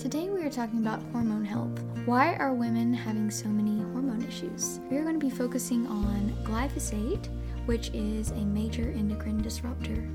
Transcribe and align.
Today 0.00 0.30
we 0.30 0.42
are 0.42 0.50
talking 0.50 0.78
about 0.78 1.02
hormone 1.12 1.44
health. 1.44 1.78
Why 2.06 2.34
are 2.36 2.54
women 2.54 2.94
having 2.94 3.30
so 3.30 3.48
many 3.48 3.82
hormone 3.92 4.24
issues? 4.26 4.80
We 4.90 4.96
are 4.96 5.02
going 5.02 5.20
to 5.20 5.26
be 5.26 5.28
focusing 5.28 5.86
on 5.86 6.34
glyphosate, 6.42 7.28
which 7.66 7.90
is 7.92 8.30
a 8.30 8.46
major 8.46 8.92
endocrine 8.92 9.42
disruptor. 9.42 10.08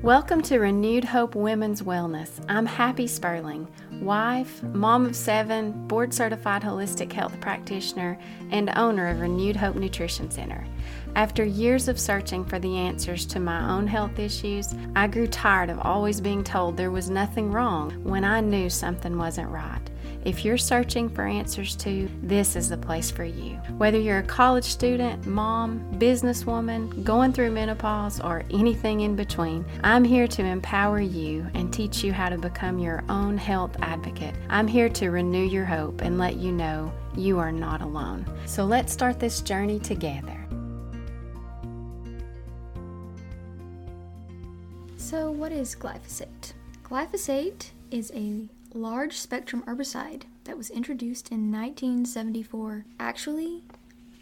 Welcome 0.00 0.40
to 0.44 0.58
Renewed 0.58 1.04
Hope 1.04 1.34
Women's 1.34 1.82
Wellness. 1.82 2.42
I'm 2.48 2.64
Happy 2.64 3.06
Spurling, 3.06 3.68
wife, 4.02 4.62
mom 4.62 5.06
of 5.06 5.16
seven, 5.16 5.86
board 5.86 6.12
certified 6.12 6.62
holistic 6.62 7.12
health 7.12 7.40
practitioner, 7.40 8.18
and 8.50 8.70
owner 8.76 9.08
of 9.08 9.20
Renewed 9.20 9.56
Hope 9.56 9.76
Nutrition 9.76 10.30
Center. 10.30 10.66
After 11.14 11.44
years 11.44 11.88
of 11.88 12.00
searching 12.00 12.44
for 12.44 12.58
the 12.58 12.76
answers 12.76 13.24
to 13.26 13.40
my 13.40 13.70
own 13.70 13.86
health 13.86 14.18
issues, 14.18 14.74
I 14.96 15.06
grew 15.06 15.26
tired 15.26 15.70
of 15.70 15.78
always 15.80 16.20
being 16.20 16.42
told 16.42 16.76
there 16.76 16.90
was 16.90 17.10
nothing 17.10 17.52
wrong 17.52 17.92
when 18.02 18.24
I 18.24 18.40
knew 18.40 18.68
something 18.68 19.16
wasn't 19.16 19.50
right. 19.50 19.80
If 20.24 20.44
you're 20.44 20.58
searching 20.58 21.08
for 21.08 21.24
answers 21.24 21.74
to, 21.76 22.08
this 22.22 22.54
is 22.54 22.68
the 22.68 22.76
place 22.76 23.10
for 23.10 23.24
you. 23.24 23.56
Whether 23.76 23.98
you're 23.98 24.18
a 24.18 24.22
college 24.22 24.64
student, 24.64 25.26
mom, 25.26 25.84
businesswoman, 25.98 27.02
going 27.02 27.32
through 27.32 27.50
menopause, 27.50 28.20
or 28.20 28.44
anything 28.52 29.00
in 29.00 29.16
between, 29.16 29.64
I'm 29.82 30.04
here 30.04 30.28
to 30.28 30.44
empower 30.44 31.00
you 31.00 31.44
and 31.54 31.72
teach 31.72 32.04
you 32.04 32.12
how 32.12 32.28
to 32.28 32.38
become 32.38 32.78
your 32.78 33.02
own 33.08 33.36
health 33.36 33.76
advocate. 33.82 34.36
I'm 34.48 34.68
here 34.68 34.88
to 34.90 35.10
renew 35.10 35.44
your 35.44 35.64
hope 35.64 36.02
and 36.02 36.18
let 36.18 36.36
you 36.36 36.52
know 36.52 36.92
you 37.16 37.40
are 37.40 37.52
not 37.52 37.82
alone. 37.82 38.24
So 38.46 38.64
let's 38.64 38.92
start 38.92 39.18
this 39.18 39.40
journey 39.40 39.80
together. 39.80 40.38
So, 44.96 45.32
what 45.32 45.50
is 45.50 45.74
glyphosate? 45.74 46.52
Glyphosate 46.84 47.70
is 47.90 48.12
a 48.14 48.48
large 48.74 49.18
spectrum 49.18 49.62
herbicide 49.66 50.22
that 50.44 50.56
was 50.56 50.70
introduced 50.70 51.30
in 51.30 51.50
1974. 51.50 52.84
Actually, 52.98 53.62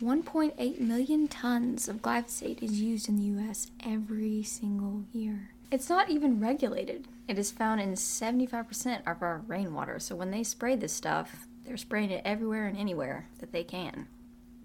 1.8 0.03 0.81
million 0.81 1.29
tons 1.29 1.89
of 1.89 2.03
glyphosate 2.03 2.63
is 2.63 2.81
used 2.81 3.09
in 3.09 3.17
the 3.17 3.43
US 3.43 3.71
every 3.85 4.43
single 4.43 5.05
year. 5.13 5.51
It's 5.71 5.89
not 5.89 6.11
even 6.11 6.41
regulated. 6.41 7.07
It 7.29 7.39
is 7.39 7.51
found 7.51 7.81
in 7.81 7.93
75% 7.93 9.07
of 9.07 9.23
our 9.23 9.43
rainwater. 9.47 9.99
So 10.01 10.17
when 10.17 10.31
they 10.31 10.43
spray 10.43 10.75
this 10.75 10.93
stuff, 10.93 11.47
they're 11.65 11.77
spraying 11.77 12.11
it 12.11 12.23
everywhere 12.25 12.67
and 12.67 12.77
anywhere 12.77 13.29
that 13.39 13.53
they 13.53 13.63
can. 13.63 14.09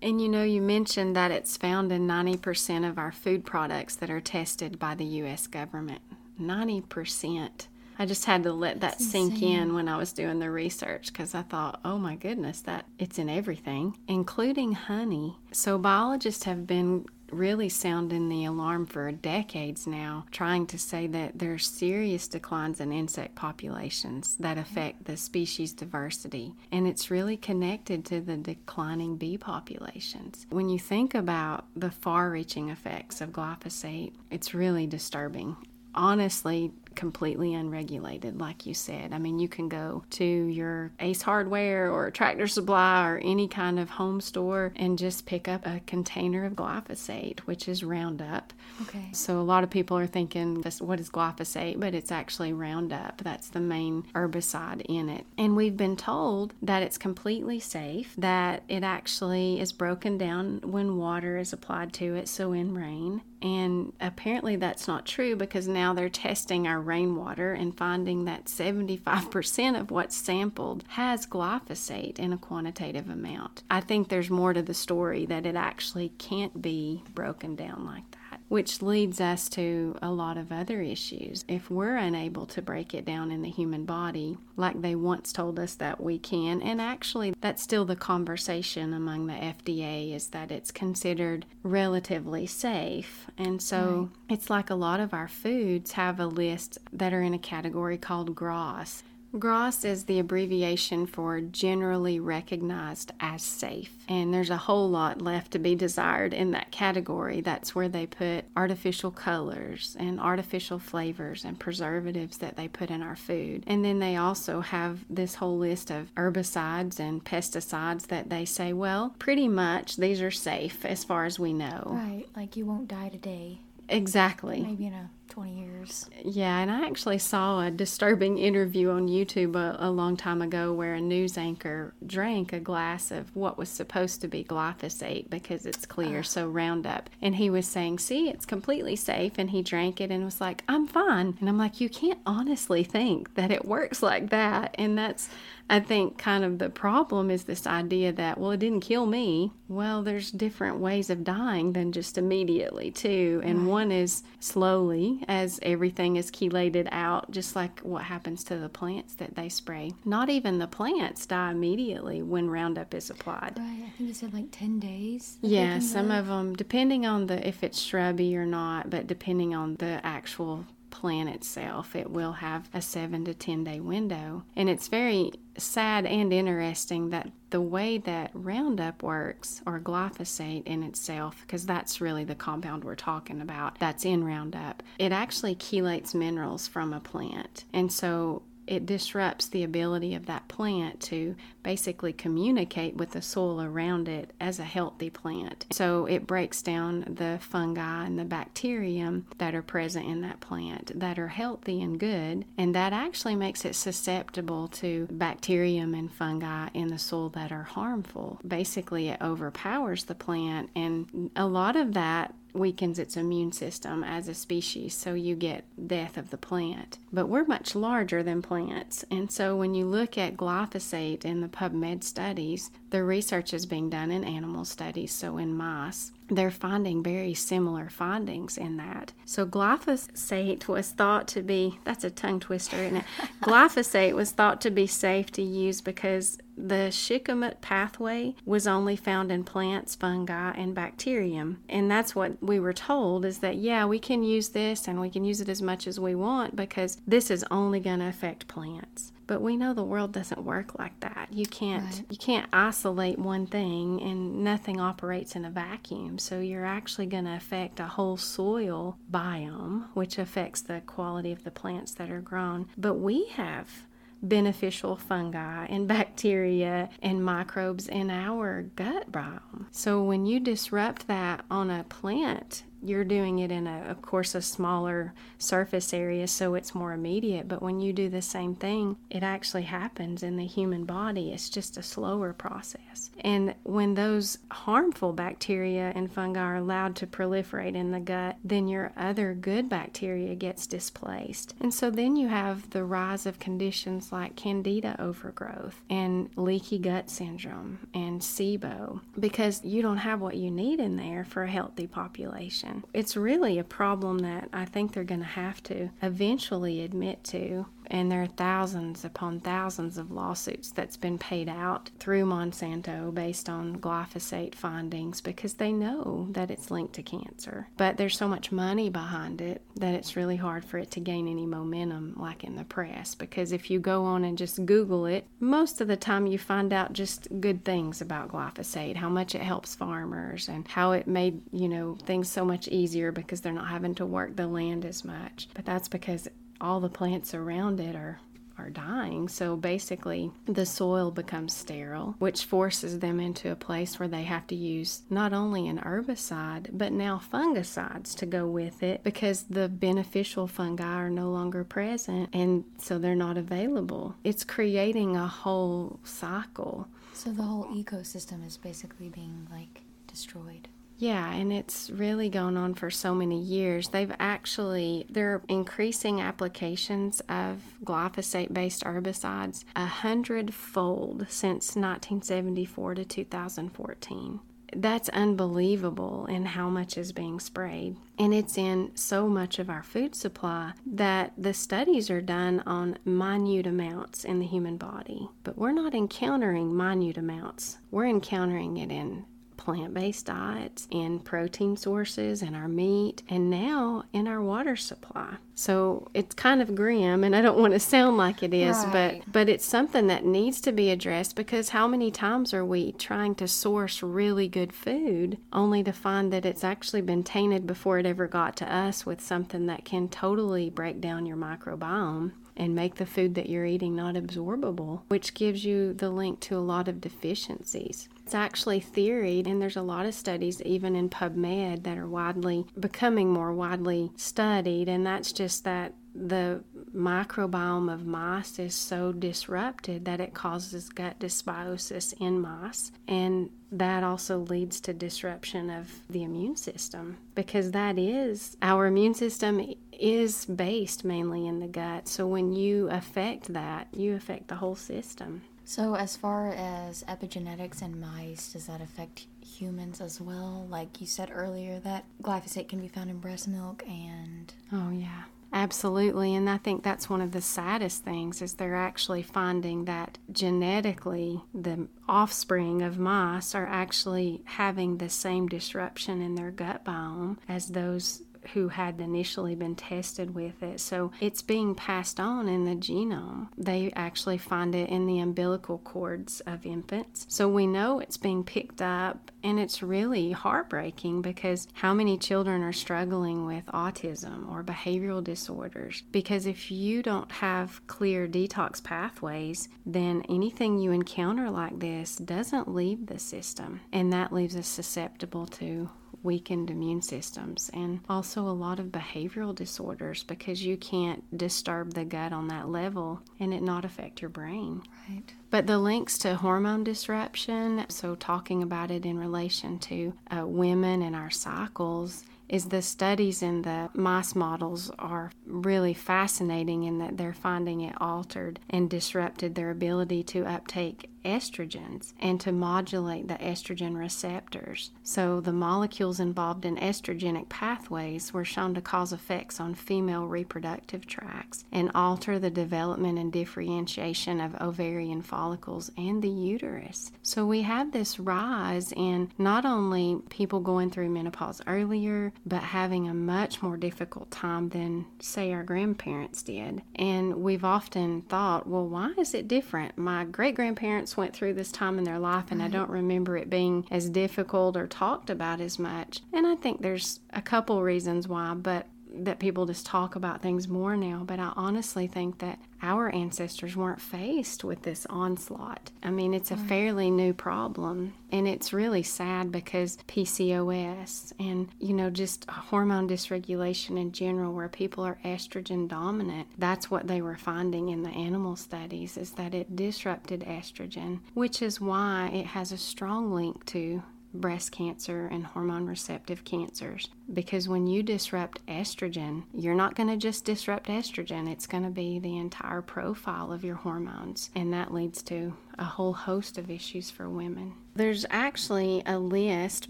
And 0.01 0.21
you 0.21 0.29
know, 0.29 0.43
you 0.43 0.61
mentioned 0.61 1.15
that 1.15 1.31
it's 1.31 1.57
found 1.57 1.91
in 1.91 2.07
90% 2.07 2.87
of 2.87 2.97
our 2.97 3.11
food 3.11 3.45
products 3.45 3.95
that 3.97 4.09
are 4.09 4.21
tested 4.21 4.79
by 4.79 4.95
the 4.95 5.05
US 5.05 5.47
government. 5.47 6.01
90%. 6.39 7.67
I 7.97 8.05
just 8.05 8.25
had 8.25 8.43
to 8.43 8.53
let 8.53 8.81
that 8.81 9.01
sink 9.01 9.41
in 9.41 9.73
when 9.73 9.87
I 9.87 9.97
was 9.97 10.13
doing 10.13 10.39
the 10.39 10.51
research 10.51 11.07
because 11.07 11.33
I 11.33 11.43
thought, 11.43 11.79
oh 11.85 11.97
my 11.97 12.15
goodness, 12.15 12.61
that 12.61 12.85
it's 12.99 13.19
in 13.19 13.29
everything, 13.29 13.97
including 14.07 14.73
honey. 14.73 15.37
So 15.51 15.77
biologists 15.77 16.43
have 16.43 16.67
been 16.67 17.05
really 17.31 17.69
sounding 17.69 18.29
the 18.29 18.45
alarm 18.45 18.85
for 18.85 19.11
decades 19.11 19.87
now, 19.87 20.25
trying 20.31 20.67
to 20.67 20.77
say 20.77 21.07
that 21.07 21.37
there's 21.37 21.67
serious 21.67 22.27
declines 22.27 22.79
in 22.79 22.91
insect 22.91 23.35
populations 23.35 24.35
that 24.37 24.57
affect 24.57 25.05
the 25.05 25.17
species 25.17 25.73
diversity. 25.73 26.53
And 26.71 26.87
it's 26.87 27.11
really 27.11 27.37
connected 27.37 28.05
to 28.05 28.21
the 28.21 28.37
declining 28.37 29.17
bee 29.17 29.37
populations. 29.37 30.45
When 30.49 30.69
you 30.69 30.79
think 30.79 31.15
about 31.15 31.65
the 31.75 31.91
far 31.91 32.29
reaching 32.29 32.69
effects 32.69 33.21
of 33.21 33.31
glyphosate, 33.31 34.13
it's 34.29 34.53
really 34.53 34.87
disturbing 34.87 35.57
honestly 35.95 36.71
completely 36.95 37.53
unregulated, 37.53 38.39
like 38.39 38.65
you 38.65 38.73
said. 38.73 39.13
I 39.13 39.17
mean, 39.17 39.39
you 39.39 39.47
can 39.47 39.69
go 39.69 40.03
to 40.11 40.23
your 40.23 40.91
Ace 40.99 41.21
Hardware 41.21 41.91
or 41.91 42.09
Tractor 42.11 42.47
Supply 42.47 43.07
or 43.07 43.17
any 43.23 43.47
kind 43.47 43.79
of 43.79 43.89
home 43.89 44.21
store 44.21 44.73
and 44.75 44.97
just 44.97 45.25
pick 45.25 45.47
up 45.47 45.65
a 45.65 45.81
container 45.85 46.45
of 46.45 46.53
glyphosate, 46.53 47.39
which 47.41 47.67
is 47.67 47.83
Roundup. 47.83 48.53
Okay. 48.83 49.09
So, 49.11 49.39
a 49.39 49.43
lot 49.43 49.63
of 49.63 49.69
people 49.69 49.97
are 49.97 50.07
thinking, 50.07 50.63
what 50.79 50.99
is 50.99 51.09
glyphosate? 51.09 51.79
But 51.79 51.93
it's 51.93 52.11
actually 52.11 52.53
Roundup. 52.53 53.21
That's 53.23 53.49
the 53.49 53.59
main 53.59 54.03
herbicide 54.13 54.81
in 54.87 55.09
it. 55.09 55.25
And 55.37 55.55
we've 55.55 55.77
been 55.77 55.95
told 55.95 56.53
that 56.61 56.83
it's 56.83 56.97
completely 56.97 57.59
safe, 57.59 58.13
that 58.17 58.63
it 58.67 58.83
actually 58.83 59.59
is 59.59 59.71
broken 59.71 60.17
down 60.17 60.61
when 60.63 60.97
water 60.97 61.37
is 61.37 61.53
applied 61.53 61.93
to 61.93 62.15
it, 62.15 62.27
so 62.27 62.53
in 62.53 62.75
rain. 62.75 63.21
And 63.45 63.93
apparently 64.01 64.55
that's 64.55 64.87
not 64.87 65.05
true 65.05 65.35
because 65.35 65.67
now 65.67 65.93
they're 65.93 66.09
testing 66.09 66.65
our 66.65 66.81
rainwater 66.81 67.53
and 67.53 67.77
finding 67.77 68.25
that 68.25 68.45
75% 68.45 69.79
of 69.79 69.91
what's 69.91 70.15
sampled 70.15 70.83
has 70.87 71.27
glyphosate 71.27 72.17
in 72.17 72.33
a 72.33 72.39
quantitative 72.39 73.07
amount. 73.07 73.61
I 73.69 73.81
think 73.81 74.09
there's 74.09 74.31
more 74.31 74.53
to 74.53 74.63
the 74.63 74.73
story 74.73 75.27
that 75.27 75.45
it 75.45 75.55
actually 75.55 76.09
can't 76.17 76.59
be 76.59 77.03
broken 77.13 77.55
down 77.55 77.85
like 77.85 78.09
that 78.09 78.24
which 78.47 78.81
leads 78.81 79.19
us 79.19 79.49
to 79.49 79.97
a 80.01 80.11
lot 80.11 80.37
of 80.37 80.51
other 80.51 80.81
issues. 80.81 81.43
If 81.47 81.69
we're 81.69 81.97
unable 81.97 82.45
to 82.47 82.61
break 82.61 82.93
it 82.93 83.05
down 83.05 83.31
in 83.31 83.41
the 83.41 83.49
human 83.49 83.85
body, 83.85 84.37
like 84.55 84.81
they 84.81 84.95
once 84.95 85.33
told 85.33 85.59
us 85.59 85.75
that 85.75 86.01
we 86.01 86.19
can, 86.19 86.61
and 86.61 86.81
actually 86.81 87.33
that's 87.41 87.63
still 87.63 87.85
the 87.85 87.95
conversation 87.95 88.93
among 88.93 89.27
the 89.27 89.33
FDA 89.33 90.13
is 90.13 90.27
that 90.27 90.51
it's 90.51 90.71
considered 90.71 91.45
relatively 91.63 92.45
safe. 92.45 93.27
And 93.37 93.61
so 93.61 94.09
it's 94.29 94.49
like 94.49 94.69
a 94.69 94.75
lot 94.75 94.99
of 94.99 95.13
our 95.13 95.27
foods 95.27 95.93
have 95.93 96.19
a 96.19 96.27
list 96.27 96.77
that 96.93 97.13
are 97.13 97.21
in 97.21 97.33
a 97.33 97.39
category 97.39 97.97
called 97.97 98.35
GRAS. 98.35 99.03
GRAS 99.39 99.83
is 99.83 100.05
the 100.05 100.19
abbreviation 100.19 101.05
for 101.05 101.41
generally 101.41 102.19
recognized 102.19 103.11
as 103.19 103.43
safe. 103.43 103.91
And 104.07 104.33
there's 104.33 104.49
a 104.49 104.57
whole 104.57 104.89
lot 104.89 105.21
left 105.21 105.51
to 105.51 105.59
be 105.59 105.75
desired 105.75 106.33
in 106.33 106.51
that 106.51 106.71
category. 106.71 107.41
That's 107.41 107.75
where 107.75 107.89
they 107.89 108.05
put 108.05 108.45
artificial 108.55 109.11
colors 109.11 109.97
and 109.99 110.19
artificial 110.19 110.79
flavors 110.79 111.43
and 111.43 111.59
preservatives 111.59 112.37
that 112.37 112.55
they 112.55 112.67
put 112.67 112.89
in 112.89 113.01
our 113.01 113.15
food. 113.15 113.63
And 113.67 113.83
then 113.83 113.99
they 113.99 114.15
also 114.15 114.61
have 114.61 114.99
this 115.09 115.35
whole 115.35 115.57
list 115.57 115.91
of 115.91 116.13
herbicides 116.15 116.99
and 116.99 117.23
pesticides 117.23 118.07
that 118.07 118.29
they 118.29 118.45
say, 118.45 118.73
well, 118.73 119.15
pretty 119.19 119.47
much 119.47 119.97
these 119.97 120.21
are 120.21 120.31
safe 120.31 120.85
as 120.85 121.03
far 121.03 121.25
as 121.25 121.39
we 121.39 121.51
know. 121.51 121.83
Right, 121.87 122.25
like 122.35 122.55
you 122.55 122.65
won't 122.65 122.87
die 122.87 123.09
today, 123.09 123.59
Exactly. 123.89 124.61
maybe 124.61 124.87
in 124.87 124.93
a 124.93 125.09
20 125.29 125.59
years. 125.59 126.09
Yeah, 126.23 126.59
and 126.59 126.71
I 126.71 126.87
actually 126.87 127.17
saw 127.17 127.61
a 127.61 127.71
disturbing 127.71 128.37
interview 128.37 128.89
on 128.89 129.07
YouTube 129.07 129.55
a, 129.55 129.75
a 129.79 129.89
long 129.89 130.15
time 130.15 130.41
ago 130.41 130.71
where 130.71 130.93
a 130.93 131.01
news 131.01 131.37
anchor 131.37 131.93
drank 132.05 132.53
a 132.53 132.59
glass 132.59 133.11
of 133.11 133.35
what 133.35 133.57
was 133.57 133.67
supposed 133.67 134.21
to 134.21 134.27
be 134.27 134.43
glyphosate 134.43 135.29
because 135.29 135.65
it's 135.65 135.85
clear, 135.85 136.23
so 136.23 136.47
Roundup. 136.47 137.09
And 137.21 137.35
he 137.35 137.49
was 137.49 137.67
saying, 137.67 137.99
See, 137.99 138.29
it's 138.29 138.45
completely 138.45 138.95
safe. 138.95 139.33
And 139.37 139.49
he 139.49 139.61
drank 139.61 139.99
it 139.99 140.09
and 140.09 140.23
was 140.23 140.39
like, 140.39 140.63
I'm 140.69 140.87
fine. 140.87 141.37
And 141.39 141.49
I'm 141.49 141.57
like, 141.57 141.81
You 141.81 141.89
can't 141.89 142.19
honestly 142.25 142.83
think 142.83 143.35
that 143.35 143.51
it 143.51 143.65
works 143.65 144.01
like 144.01 144.29
that. 144.29 144.73
And 144.77 144.97
that's, 144.97 145.29
I 145.69 145.79
think, 145.79 146.17
kind 146.17 146.43
of 146.43 146.59
the 146.59 146.69
problem 146.69 147.31
is 147.31 147.45
this 147.45 147.65
idea 147.65 148.11
that, 148.13 148.37
well, 148.37 148.51
it 148.51 148.59
didn't 148.59 148.81
kill 148.81 149.05
me. 149.07 149.51
Well, 149.67 150.03
there's 150.03 150.29
different 150.29 150.77
ways 150.77 151.09
of 151.09 151.23
dying 151.23 151.73
than 151.73 151.91
just 151.91 152.19
immediately, 152.19 152.91
too. 152.91 153.41
And 153.43 153.67
one 153.67 153.91
is 153.91 154.21
slowly 154.39 155.23
as 155.27 155.59
everything 155.63 156.17
is 156.17 156.29
chelated 156.29 156.87
out, 156.91 157.31
just 157.31 157.55
like 157.55 157.79
what 157.79 158.03
happens 158.03 158.43
to 158.45 158.57
the 158.57 158.69
plants 158.69 159.15
that 159.15 159.35
they 159.35 159.49
spray. 159.49 159.93
Not 160.05 160.29
even 160.29 160.59
the 160.59 160.67
plants 160.67 161.25
die 161.25 161.51
immediately 161.51 162.21
when 162.21 162.49
Roundup 162.49 162.93
is 162.93 163.09
applied. 163.09 163.57
Right, 163.57 163.85
I 163.85 163.89
think 163.97 164.07
you 164.07 164.13
said 164.13 164.35
like 164.35 164.51
10 164.51 164.79
days. 164.79 165.37
Yeah, 165.41 165.79
some 165.79 166.09
live. 166.09 166.25
of 166.25 166.27
them, 166.27 166.55
depending 166.55 167.07
on 167.07 167.25
the 167.25 167.45
if 167.47 167.63
it's 167.63 167.81
shrubby 167.81 168.37
or 168.37 168.45
not, 168.45 168.91
but 168.91 169.07
depending 169.07 169.55
on 169.55 169.77
the 169.77 169.99
actual 170.05 170.65
plant 170.95 171.27
itself, 171.29 171.95
it 171.95 172.09
will 172.09 172.31
have 172.31 172.69
a 172.73 172.81
seven 172.81 173.25
to 173.25 173.33
ten 173.33 173.65
day 173.65 173.81
window. 173.81 174.43
And 174.55 174.69
it's 174.69 174.87
very 174.87 175.33
sad 175.57 176.05
and 176.05 176.31
interesting 176.31 177.09
that 177.09 177.31
the 177.49 177.59
way 177.61 177.97
that 177.97 178.31
Roundup 178.33 179.03
works, 179.03 179.61
or 179.65 179.79
glyphosate 179.79 180.63
in 180.65 180.83
itself, 180.83 181.41
because 181.41 181.65
that's 181.65 182.01
really 182.01 182.23
the 182.23 182.35
compound 182.35 182.83
we're 182.83 182.95
talking 182.95 183.41
about 183.41 183.77
that's 183.79 184.05
in 184.05 184.23
Roundup, 184.23 184.83
it 184.97 185.11
actually 185.11 185.55
chelates 185.55 186.15
minerals 186.15 186.67
from 186.67 186.93
a 186.93 186.99
plant. 186.99 187.65
And 187.73 187.91
so 187.91 188.43
it 188.67 188.85
disrupts 188.85 189.47
the 189.47 189.63
ability 189.63 190.15
of 190.15 190.25
that 190.25 190.47
plant 190.47 190.99
to 191.01 191.35
basically 191.63 192.13
communicate 192.13 192.95
with 192.95 193.11
the 193.11 193.21
soil 193.21 193.61
around 193.61 194.07
it 194.07 194.31
as 194.39 194.59
a 194.59 194.63
healthy 194.63 195.09
plant. 195.09 195.65
So 195.71 196.05
it 196.05 196.27
breaks 196.27 196.61
down 196.61 197.01
the 197.07 197.39
fungi 197.41 198.05
and 198.05 198.17
the 198.17 198.25
bacterium 198.25 199.25
that 199.37 199.55
are 199.55 199.61
present 199.61 200.05
in 200.05 200.21
that 200.21 200.39
plant 200.39 200.99
that 200.99 201.19
are 201.19 201.27
healthy 201.27 201.81
and 201.81 201.99
good, 201.99 202.45
and 202.57 202.75
that 202.75 202.93
actually 202.93 203.35
makes 203.35 203.65
it 203.65 203.75
susceptible 203.75 204.67
to 204.69 205.07
bacterium 205.11 205.93
and 205.93 206.11
fungi 206.11 206.69
in 206.73 206.87
the 206.87 206.99
soil 206.99 207.29
that 207.29 207.51
are 207.51 207.63
harmful. 207.63 208.39
Basically, 208.47 209.09
it 209.09 209.21
overpowers 209.21 210.05
the 210.05 210.15
plant, 210.15 210.69
and 210.75 211.31
a 211.35 211.47
lot 211.47 211.75
of 211.75 211.93
that 211.93 212.33
weakens 212.55 212.99
its 212.99 213.17
immune 213.17 213.51
system 213.51 214.03
as 214.03 214.27
a 214.27 214.33
species, 214.33 214.93
so 214.93 215.13
you 215.13 215.35
get 215.35 215.65
death 215.87 216.17
of 216.17 216.29
the 216.29 216.37
plant. 216.37 216.97
But 217.11 217.27
we're 217.27 217.45
much 217.45 217.75
larger 217.75 218.23
than 218.23 218.41
plants, 218.41 219.05
and 219.11 219.31
so 219.31 219.55
when 219.55 219.73
you 219.73 219.85
look 219.85 220.17
at 220.17 220.37
glyphosate 220.37 221.25
in 221.25 221.41
the 221.41 221.47
PubMed 221.47 222.03
studies, 222.03 222.71
the 222.89 223.03
research 223.03 223.53
is 223.53 223.65
being 223.65 223.89
done 223.89 224.11
in 224.11 224.23
animal 224.23 224.65
studies, 224.65 225.11
so 225.11 225.37
in 225.37 225.55
mice 225.55 226.11
they're 226.29 226.51
finding 226.51 227.03
very 227.03 227.33
similar 227.33 227.89
findings 227.89 228.57
in 228.57 228.77
that. 228.77 229.13
So 229.25 229.45
glyphosate 229.45 230.67
was 230.67 230.89
thought 230.89 231.27
to 231.29 231.41
be 231.41 231.79
that's 231.83 232.03
a 232.03 232.09
tongue 232.09 232.39
twister, 232.39 232.77
isn't 232.77 232.97
it? 232.97 233.05
glyphosate 233.41 234.13
was 234.13 234.31
thought 234.31 234.61
to 234.61 234.71
be 234.71 234.87
safe 234.87 235.31
to 235.33 235.41
use 235.41 235.81
because 235.81 236.39
the 236.57 236.91
shikimate 236.91 237.61
pathway 237.61 238.35
was 238.45 238.67
only 238.67 238.95
found 238.95 239.31
in 239.31 239.43
plants, 239.43 239.95
fungi, 239.95 240.51
and 240.51 240.73
bacterium. 240.73 241.61
And 241.69 241.89
that's 241.89 242.15
what 242.15 242.41
we 242.41 242.59
were 242.59 242.73
told 242.73 243.25
is 243.25 243.39
that 243.39 243.55
yeah, 243.55 243.85
we 243.85 243.99
can 243.99 244.23
use 244.23 244.49
this 244.49 244.87
and 244.87 244.99
we 244.99 245.09
can 245.09 245.25
use 245.25 245.41
it 245.41 245.49
as 245.49 245.61
much 245.61 245.87
as 245.87 245.99
we 245.99 246.15
want 246.15 246.55
because 246.55 247.01
this 247.07 247.29
is 247.29 247.45
only 247.51 247.79
going 247.79 247.99
to 247.99 248.07
affect 248.07 248.47
plants 248.47 249.11
but 249.27 249.41
we 249.41 249.57
know 249.57 249.73
the 249.73 249.83
world 249.83 250.11
doesn't 250.11 250.43
work 250.43 250.77
like 250.77 250.99
that 250.99 251.27
you 251.31 251.45
can't 251.45 251.83
right. 251.83 252.05
you 252.09 252.17
can't 252.17 252.47
isolate 252.53 253.17
one 253.17 253.45
thing 253.45 254.01
and 254.01 254.43
nothing 254.43 254.79
operates 254.79 255.35
in 255.35 255.45
a 255.45 255.49
vacuum 255.49 256.17
so 256.17 256.39
you're 256.39 256.65
actually 256.65 257.05
going 257.05 257.25
to 257.25 257.35
affect 257.35 257.79
a 257.79 257.87
whole 257.87 258.17
soil 258.17 258.97
biome 259.11 259.85
which 259.93 260.17
affects 260.17 260.61
the 260.61 260.81
quality 260.81 261.31
of 261.31 261.43
the 261.43 261.51
plants 261.51 261.93
that 261.93 262.09
are 262.09 262.21
grown 262.21 262.67
but 262.77 262.95
we 262.95 263.27
have 263.29 263.85
beneficial 264.29 264.95
fungi 264.95 265.65
and 265.65 265.87
bacteria 265.95 266.89
and 267.01 267.23
microbes 267.23 267.87
in 267.87 268.09
our 268.09 268.63
gut 268.75 269.11
biome. 269.11 269.65
So 269.71 270.03
when 270.03 270.25
you 270.25 270.39
disrupt 270.39 271.07
that 271.07 271.45
on 271.49 271.69
a 271.69 271.83
plant, 271.83 272.63
you're 272.87 273.03
doing 273.03 273.39
it 273.39 273.51
in 273.51 273.67
a 273.67 273.85
of 273.89 274.01
course 274.01 274.35
a 274.35 274.41
smaller 274.41 275.13
surface 275.37 275.93
area 275.93 276.27
so 276.27 276.55
it's 276.55 276.75
more 276.75 276.93
immediate 276.93 277.47
but 277.47 277.61
when 277.61 277.79
you 277.79 277.93
do 277.93 278.09
the 278.09 278.21
same 278.21 278.55
thing 278.55 278.95
it 279.09 279.23
actually 279.23 279.63
happens 279.63 280.23
in 280.23 280.37
the 280.37 280.45
human 280.45 280.85
body. 280.85 281.31
It's 281.31 281.49
just 281.49 281.77
a 281.77 281.83
slower 281.83 282.33
process. 282.33 283.11
And 283.19 283.55
when 283.63 283.93
those 283.93 284.37
harmful 284.51 285.13
bacteria 285.13 285.91
and 285.95 286.11
fungi 286.11 286.39
are 286.39 286.55
allowed 286.55 286.95
to 286.97 287.07
proliferate 287.07 287.75
in 287.75 287.91
the 287.91 287.99
gut 287.99 288.37
then 288.43 288.67
your 288.67 288.91
other 288.97 289.33
good 289.33 289.69
bacteria 289.69 290.35
gets 290.35 290.67
displaced. 290.67 291.55
And 291.59 291.73
so 291.73 291.89
then 291.89 292.15
you 292.15 292.27
have 292.27 292.69
the 292.71 292.83
rise 292.83 293.25
of 293.25 293.39
conditions 293.39 294.11
like 294.11 294.35
candida 294.35 294.95
overgrowth 294.99 295.81
and 295.89 296.29
leaky 296.35 296.77
gut 296.77 297.09
syndrome 297.09 297.79
and 297.93 298.21
SIBO 298.21 299.01
because 299.19 299.63
you 299.63 299.81
don't 299.81 299.97
have 299.97 300.21
what 300.21 300.35
you 300.35 300.51
need 300.51 300.79
in 300.79 300.95
there 300.95 301.25
for 301.25 301.43
a 301.43 301.51
healthy 301.51 301.87
population 301.87 302.74
it's 302.93 303.17
really 303.17 303.59
a 303.59 303.63
problem 303.63 304.19
that 304.19 304.49
I 304.53 304.65
think 304.65 304.93
they're 304.93 305.03
going 305.03 305.21
to 305.21 305.25
have 305.25 305.61
to 305.63 305.89
eventually 306.01 306.81
admit 306.81 307.23
to 307.25 307.65
and 307.87 308.11
there 308.11 308.23
are 308.23 308.27
thousands 308.27 309.05
upon 309.05 309.39
thousands 309.39 309.97
of 309.97 310.11
lawsuits 310.11 310.71
that's 310.71 310.97
been 310.97 311.17
paid 311.17 311.49
out 311.49 311.89
through 311.99 312.25
Monsanto 312.25 313.13
based 313.13 313.49
on 313.49 313.77
glyphosate 313.77 314.55
findings 314.55 315.21
because 315.21 315.55
they 315.55 315.71
know 315.71 316.27
that 316.31 316.51
it's 316.51 316.71
linked 316.71 316.93
to 316.93 317.03
cancer. 317.03 317.67
But 317.77 317.97
there's 317.97 318.17
so 318.17 318.27
much 318.27 318.51
money 318.51 318.89
behind 318.89 319.41
it 319.41 319.61
that 319.75 319.93
it's 319.93 320.15
really 320.15 320.35
hard 320.35 320.65
for 320.65 320.77
it 320.77 320.91
to 320.91 320.99
gain 320.99 321.27
any 321.27 321.45
momentum 321.45 322.15
like 322.17 322.43
in 322.43 322.55
the 322.55 322.63
press 322.63 323.15
because 323.15 323.51
if 323.51 323.69
you 323.69 323.79
go 323.79 324.03
on 324.03 324.23
and 324.23 324.37
just 324.37 324.65
Google 324.65 325.05
it, 325.05 325.25
most 325.39 325.81
of 325.81 325.87
the 325.87 325.97
time 325.97 326.27
you 326.27 326.37
find 326.37 326.73
out 326.73 326.93
just 326.93 327.27
good 327.39 327.63
things 327.63 328.01
about 328.01 328.29
glyphosate, 328.29 328.95
how 328.95 329.09
much 329.09 329.35
it 329.35 329.41
helps 329.41 329.75
farmers 329.75 330.49
and 330.49 330.67
how 330.67 330.91
it 330.91 331.07
made, 331.07 331.41
you 331.51 331.67
know, 331.67 331.97
things 332.05 332.29
so 332.29 332.45
much 332.45 332.67
easier 332.67 333.11
because 333.11 333.41
they're 333.41 333.53
not 333.53 333.67
having 333.67 333.95
to 333.95 334.05
work 334.05 334.35
the 334.35 334.47
land 334.47 334.85
as 334.85 335.03
much. 335.03 335.47
But 335.53 335.65
that's 335.65 335.87
because 335.87 336.27
all 336.59 336.79
the 336.79 336.89
plants 336.89 337.33
around 337.33 337.79
it 337.79 337.95
are 337.95 338.19
are 338.57 338.69
dying. 338.69 339.27
So 339.27 339.55
basically, 339.55 340.31
the 340.45 340.65
soil 340.65 341.11
becomes 341.11 341.53
sterile, 341.53 342.15
which 342.19 342.45
forces 342.45 342.99
them 342.99 343.19
into 343.19 343.51
a 343.51 343.55
place 343.55 343.99
where 343.99 344.07
they 344.07 344.23
have 344.23 344.47
to 344.47 344.55
use 344.55 345.01
not 345.09 345.33
only 345.33 345.67
an 345.67 345.79
herbicide, 345.79 346.69
but 346.71 346.91
now 346.91 347.21
fungicides 347.31 348.15
to 348.17 348.25
go 348.25 348.47
with 348.47 348.83
it 348.83 349.03
because 349.03 349.43
the 349.43 349.67
beneficial 349.67 350.47
fungi 350.47 350.83
are 350.85 351.09
no 351.09 351.29
longer 351.29 351.63
present 351.63 352.29
and 352.33 352.63
so 352.77 352.97
they're 352.97 353.15
not 353.15 353.37
available. 353.37 354.15
It's 354.23 354.43
creating 354.43 355.15
a 355.15 355.27
whole 355.27 355.99
cycle. 356.03 356.87
So 357.13 357.31
the 357.31 357.43
whole 357.43 357.65
ecosystem 357.65 358.45
is 358.45 358.57
basically 358.57 359.09
being 359.09 359.47
like 359.51 359.81
destroyed. 360.07 360.67
Yeah, 360.97 361.33
and 361.33 361.51
it's 361.51 361.89
really 361.89 362.29
gone 362.29 362.55
on 362.55 362.73
for 362.73 362.89
so 362.89 363.13
many 363.13 363.39
years. 363.39 363.89
They've 363.89 364.13
actually, 364.19 365.05
they're 365.09 365.41
increasing 365.49 366.21
applications 366.21 367.21
of 367.27 367.61
glyphosate 367.83 368.53
based 368.53 368.83
herbicides 368.83 369.65
a 369.75 369.85
hundredfold 369.85 371.25
since 371.29 371.75
1974 371.75 372.95
to 372.95 373.05
2014. 373.05 374.39
That's 374.75 375.09
unbelievable 375.09 376.25
in 376.25 376.45
how 376.45 376.69
much 376.69 376.97
is 376.97 377.11
being 377.11 377.39
sprayed. 377.39 377.95
And 378.17 378.33
it's 378.33 378.57
in 378.57 378.91
so 378.95 379.27
much 379.27 379.59
of 379.59 379.69
our 379.69 379.83
food 379.83 380.15
supply 380.15 380.73
that 380.85 381.33
the 381.37 381.53
studies 381.53 382.09
are 382.09 382.21
done 382.21 382.63
on 382.65 382.97
minute 383.05 383.67
amounts 383.67 384.25
in 384.25 384.39
the 384.39 384.45
human 384.45 384.77
body. 384.77 385.29
But 385.43 385.57
we're 385.57 385.71
not 385.71 385.93
encountering 385.93 386.75
minute 386.75 387.17
amounts, 387.17 387.77
we're 387.91 388.07
encountering 388.07 388.77
it 388.77 388.91
in 388.91 389.25
plant 389.65 389.95
based 389.95 390.27
diets, 390.27 390.87
in 390.91 391.19
protein 391.19 391.75
sources, 391.75 392.43
in 392.43 392.53
our 392.53 392.67
meat, 392.67 393.23
and 393.27 393.49
now 393.49 394.03
in 394.13 394.27
our 394.27 394.41
water 394.41 394.75
supply. 394.75 395.35
So 395.55 396.07
it's 396.13 396.35
kind 396.35 396.61
of 396.61 396.75
grim, 396.75 397.23
and 397.23 397.35
I 397.35 397.41
don't 397.41 397.57
want 397.57 397.73
to 397.73 397.79
sound 397.79 398.17
like 398.17 398.43
it 398.43 398.53
is, 398.53 398.77
right. 398.77 399.23
but 399.25 399.31
but 399.31 399.49
it's 399.49 399.65
something 399.65 400.07
that 400.07 400.23
needs 400.23 400.61
to 400.61 400.71
be 400.71 400.91
addressed 400.91 401.35
because 401.35 401.69
how 401.69 401.87
many 401.87 402.11
times 402.11 402.53
are 402.53 402.63
we 402.63 402.91
trying 402.93 403.33
to 403.35 403.47
source 403.47 404.03
really 404.03 404.47
good 404.47 404.71
food 404.71 405.39
only 405.51 405.83
to 405.83 405.91
find 405.91 406.31
that 406.31 406.45
it's 406.45 406.63
actually 406.63 407.01
been 407.01 407.23
tainted 407.23 407.65
before 407.65 407.97
it 407.97 408.05
ever 408.05 408.27
got 408.27 408.55
to 408.57 408.71
us 408.73 409.05
with 409.05 409.19
something 409.19 409.65
that 409.65 409.83
can 409.83 410.07
totally 410.07 410.69
break 410.69 411.01
down 411.01 411.25
your 411.25 411.37
microbiome 411.37 412.31
and 412.57 412.75
make 412.75 412.95
the 412.95 413.05
food 413.05 413.35
that 413.35 413.49
you're 413.49 413.65
eating 413.65 413.95
not 413.95 414.15
absorbable, 414.15 415.01
which 415.07 415.33
gives 415.33 415.65
you 415.65 415.93
the 415.93 416.09
link 416.09 416.39
to 416.41 416.55
a 416.55 416.59
lot 416.59 416.87
of 416.87 417.01
deficiencies. 417.01 418.07
It's 418.23 418.33
actually 418.35 418.79
theoried, 418.79 419.45
and 419.45 419.61
there's 419.61 419.75
a 419.75 419.81
lot 419.81 420.05
of 420.05 420.13
studies, 420.13 420.61
even 420.63 420.95
in 420.95 421.09
PubMed, 421.09 421.83
that 421.83 421.97
are 421.97 422.07
widely 422.07 422.65
becoming 422.79 423.31
more 423.31 423.53
widely 423.53 424.11
studied, 424.15 424.89
and 424.89 425.05
that's 425.05 425.31
just 425.31 425.63
that 425.63 425.93
the 426.15 426.63
microbiome 426.95 427.93
of 427.93 428.05
mice 428.05 428.57
is 428.57 428.73
so 428.73 429.11
disrupted 429.11 430.05
that 430.05 430.21
it 430.21 430.33
causes 430.33 430.87
gut 430.89 431.19
dysbiosis 431.19 432.13
in 432.19 432.39
mice 432.39 432.91
and 433.07 433.49
that 433.71 434.03
also 434.03 434.39
leads 434.39 434.79
to 434.79 434.93
disruption 434.93 435.69
of 435.69 435.99
the 436.09 436.23
immune 436.23 436.55
system 436.55 437.17
because 437.35 437.71
that 437.71 437.99
is 437.99 438.55
our 438.61 438.85
immune 438.85 439.13
system 439.13 439.73
is 439.91 440.45
based 440.45 441.03
mainly 441.03 441.45
in 441.45 441.59
the 441.59 441.67
gut 441.67 442.07
so 442.07 442.25
when 442.25 442.53
you 442.53 442.89
affect 442.89 443.51
that 443.51 443.87
you 443.91 444.15
affect 444.15 444.47
the 444.47 444.55
whole 444.55 444.75
system 444.75 445.41
so, 445.67 445.95
as 445.95 446.15
far 446.15 446.51
as 446.51 447.03
epigenetics 447.07 447.81
in 447.81 447.99
mice, 447.99 448.53
does 448.53 448.67
that 448.67 448.81
affect 448.81 449.25
humans 449.43 449.99
as 449.99 450.21
well? 450.21 450.67
Like 450.69 451.01
you 451.01 451.07
said 451.07 451.31
earlier, 451.33 451.79
that 451.79 452.05
glyphosate 452.21 452.69
can 452.69 452.79
be 452.79 452.87
found 452.87 453.09
in 453.09 453.17
breast 453.17 453.47
milk 453.47 453.83
and. 453.87 454.53
Oh, 454.71 454.91
yeah. 454.91 455.23
Absolutely, 455.55 456.35
and 456.35 456.49
I 456.49 456.57
think 456.57 456.83
that's 456.83 457.09
one 457.09 457.21
of 457.21 457.31
the 457.31 457.39
saddest 457.39 458.03
things 458.03 458.41
is 458.41 458.55
they're 458.55 458.75
actually 458.75 459.23
finding 459.23 459.85
that 459.85 460.17
genetically 460.29 461.41
the 461.53 461.87
offspring 462.09 462.81
of 462.81 462.99
mice 462.99 463.55
are 463.55 463.65
actually 463.65 464.41
having 464.43 464.97
the 464.97 465.07
same 465.07 465.47
disruption 465.47 466.21
in 466.21 466.35
their 466.35 466.51
gut 466.51 466.83
biome 466.83 467.37
as 467.47 467.69
those 467.69 468.21
who 468.53 468.69
had 468.69 468.99
initially 468.99 469.55
been 469.55 469.75
tested 469.75 470.33
with 470.33 470.61
it. 470.63 470.79
So 470.79 471.11
it's 471.19 471.41
being 471.41 471.75
passed 471.75 472.19
on 472.19 472.47
in 472.47 472.65
the 472.65 472.75
genome. 472.75 473.49
They 473.57 473.91
actually 473.95 474.37
find 474.37 474.75
it 474.75 474.89
in 474.89 475.05
the 475.05 475.19
umbilical 475.19 475.79
cords 475.79 476.41
of 476.41 476.65
infants. 476.65 477.25
So 477.29 477.47
we 477.47 477.67
know 477.67 477.99
it's 477.99 478.17
being 478.17 478.43
picked 478.43 478.81
up, 478.81 479.31
and 479.43 479.59
it's 479.59 479.83
really 479.83 480.31
heartbreaking 480.31 481.21
because 481.21 481.67
how 481.73 481.93
many 481.93 482.17
children 482.17 482.63
are 482.63 482.73
struggling 482.73 483.45
with 483.45 483.65
autism 483.67 484.49
or 484.51 484.63
behavioral 484.63 485.23
disorders? 485.23 486.03
Because 486.11 486.45
if 486.45 486.71
you 486.71 487.03
don't 487.03 487.31
have 487.31 487.85
clear 487.87 488.27
detox 488.27 488.83
pathways, 488.83 489.69
then 489.85 490.23
anything 490.29 490.79
you 490.79 490.91
encounter 490.91 491.49
like 491.49 491.79
this 491.79 492.15
doesn't 492.17 492.73
leave 492.73 493.07
the 493.07 493.19
system, 493.19 493.81
and 493.91 494.11
that 494.11 494.33
leaves 494.33 494.55
us 494.55 494.67
susceptible 494.67 495.45
to 495.45 495.89
weakened 496.25 496.69
immune 496.69 497.01
systems 497.01 497.69
and 497.73 498.01
also 498.09 498.41
a 498.41 498.49
lot 498.49 498.79
of 498.79 498.87
behavioral 498.87 499.55
disorders 499.55 500.23
because 500.23 500.65
you 500.65 500.75
can't 500.75 501.37
disturb 501.37 501.93
the 501.93 502.03
gut 502.03 502.33
on 502.33 502.47
that 502.47 502.67
level 502.67 503.21
and 503.39 503.53
it 503.53 503.61
not 503.61 503.85
affect 503.85 504.21
your 504.21 504.29
brain. 504.29 504.81
Right. 505.07 505.33
But 505.51 505.67
the 505.67 505.77
links 505.77 506.17
to 506.19 506.35
hormone 506.35 506.83
disruption, 506.83 507.85
so 507.87 508.15
talking 508.15 508.63
about 508.63 508.91
it 508.91 509.05
in 509.05 509.17
relation 509.17 509.79
to 509.79 510.13
uh, 510.35 510.45
women 510.45 511.01
and 511.01 511.15
our 511.15 511.29
cycles, 511.29 512.25
is 512.47 512.65
the 512.65 512.81
studies 512.81 513.41
in 513.41 513.61
the 513.63 513.89
mice 513.93 514.35
models 514.35 514.91
are 514.99 515.31
really 515.47 515.93
fascinating 515.93 516.83
in 516.83 516.99
that 516.99 517.17
they're 517.17 517.33
finding 517.33 517.81
it 517.81 517.99
altered 517.99 518.59
and 518.69 518.89
disrupted 518.89 519.55
their 519.55 519.71
ability 519.71 520.21
to 520.23 520.45
uptake 520.45 521.09
estrogens 521.25 522.13
and 522.19 522.39
to 522.41 522.51
modulate 522.51 523.27
the 523.27 523.35
estrogen 523.35 523.97
receptors. 523.97 524.91
So, 525.03 525.41
the 525.41 525.51
molecules 525.51 526.19
involved 526.19 526.65
in 526.65 526.77
estrogenic 526.77 527.49
pathways 527.49 528.33
were 528.33 528.45
shown 528.45 528.73
to 528.75 528.81
cause 528.81 529.11
effects 529.11 529.59
on 529.59 529.75
female 529.75 530.27
reproductive 530.27 531.05
tracts 531.07 531.65
and 531.71 531.91
alter 531.93 532.39
the 532.39 532.49
development 532.49 533.19
and 533.19 533.31
differentiation 533.31 534.39
of 534.39 534.55
ovarian 534.61 535.21
follicles 535.21 535.91
and 535.97 536.21
the 536.21 536.29
uterus. 536.29 537.11
So, 537.23 537.45
we 537.45 537.63
have 537.63 537.91
this 537.91 538.19
rise 538.19 538.93
in 538.95 539.31
not 539.37 539.65
only 539.65 540.19
people 540.29 540.59
going 540.59 540.91
through 540.91 541.09
menopause 541.09 541.61
earlier, 541.67 542.31
but 542.45 542.61
having 542.61 543.07
a 543.07 543.13
much 543.13 543.61
more 543.61 543.77
difficult 543.77 544.31
time 544.31 544.69
than, 544.69 545.05
say, 545.19 545.51
our 545.51 545.63
grandparents 545.63 546.43
did. 546.43 546.81
And 546.95 547.35
we've 547.37 547.65
often 547.65 548.21
thought, 548.21 548.67
well, 548.67 548.87
why 548.87 549.13
is 549.17 549.33
it 549.33 549.47
different? 549.47 549.97
My 549.97 550.23
great 550.25 550.55
grandparents 550.55 551.14
went 551.17 551.33
through 551.33 551.53
this 551.53 551.71
time 551.71 551.97
in 551.97 552.03
their 552.03 552.19
life, 552.19 552.45
and 552.51 552.61
I 552.61 552.67
don't 552.67 552.89
remember 552.89 553.37
it 553.37 553.49
being 553.49 553.85
as 553.91 554.09
difficult 554.09 554.77
or 554.77 554.87
talked 554.87 555.29
about 555.29 555.61
as 555.61 555.79
much. 555.79 556.21
And 556.33 556.45
I 556.45 556.55
think 556.55 556.81
there's 556.81 557.19
a 557.31 557.41
couple 557.41 557.81
reasons 557.81 558.27
why, 558.27 558.53
but 558.53 558.87
that 559.19 559.39
people 559.39 559.65
just 559.65 559.85
talk 559.85 560.15
about 560.15 560.41
things 560.41 560.67
more 560.67 560.95
now, 560.97 561.23
but 561.25 561.39
I 561.39 561.53
honestly 561.55 562.07
think 562.07 562.39
that 562.39 562.59
our 562.81 563.09
ancestors 563.09 563.75
weren't 563.75 564.01
faced 564.01 564.63
with 564.63 564.83
this 564.83 565.07
onslaught. 565.09 565.91
I 566.03 566.11
mean, 566.11 566.33
it's 566.33 566.51
a 566.51 566.57
fairly 566.57 567.09
new 567.09 567.33
problem, 567.33 568.13
and 568.31 568.47
it's 568.47 568.73
really 568.73 569.01
sad 569.01 569.51
because 569.51 569.97
PCOS 570.07 571.33
and, 571.39 571.69
you 571.79 571.93
know, 571.93 572.09
just 572.09 572.47
hormone 572.49 573.07
dysregulation 573.07 573.99
in 573.99 574.11
general, 574.11 574.53
where 574.53 574.69
people 574.69 575.03
are 575.03 575.17
estrogen 575.23 575.87
dominant, 575.87 576.47
that's 576.57 576.91
what 576.91 577.07
they 577.07 577.21
were 577.21 577.37
finding 577.37 577.89
in 577.89 578.03
the 578.03 578.09
animal 578.09 578.55
studies 578.55 579.17
is 579.17 579.31
that 579.31 579.53
it 579.53 579.75
disrupted 579.75 580.41
estrogen, 580.41 581.19
which 581.33 581.61
is 581.61 581.81
why 581.81 582.29
it 582.33 582.47
has 582.47 582.71
a 582.71 582.77
strong 582.77 583.33
link 583.33 583.65
to 583.65 584.03
breast 584.35 584.71
cancer 584.71 585.27
and 585.27 585.45
hormone 585.45 585.85
receptive 585.85 586.43
cancers. 586.43 587.09
Because 587.31 587.67
when 587.67 587.87
you 587.87 588.03
disrupt 588.03 588.65
estrogen, 588.67 589.43
you're 589.53 589.75
not 589.75 589.95
going 589.95 590.09
to 590.09 590.17
just 590.17 590.45
disrupt 590.45 590.87
estrogen, 590.87 591.49
it's 591.49 591.67
going 591.67 591.83
to 591.83 591.89
be 591.89 592.19
the 592.19 592.37
entire 592.37 592.81
profile 592.81 593.51
of 593.51 593.63
your 593.63 593.75
hormones. 593.75 594.49
And 594.55 594.73
that 594.73 594.93
leads 594.93 595.21
to 595.23 595.53
a 595.77 595.83
whole 595.83 596.13
host 596.13 596.57
of 596.57 596.69
issues 596.69 597.09
for 597.09 597.29
women. 597.29 597.73
There's 597.95 598.25
actually 598.29 599.03
a 599.05 599.17
list 599.17 599.89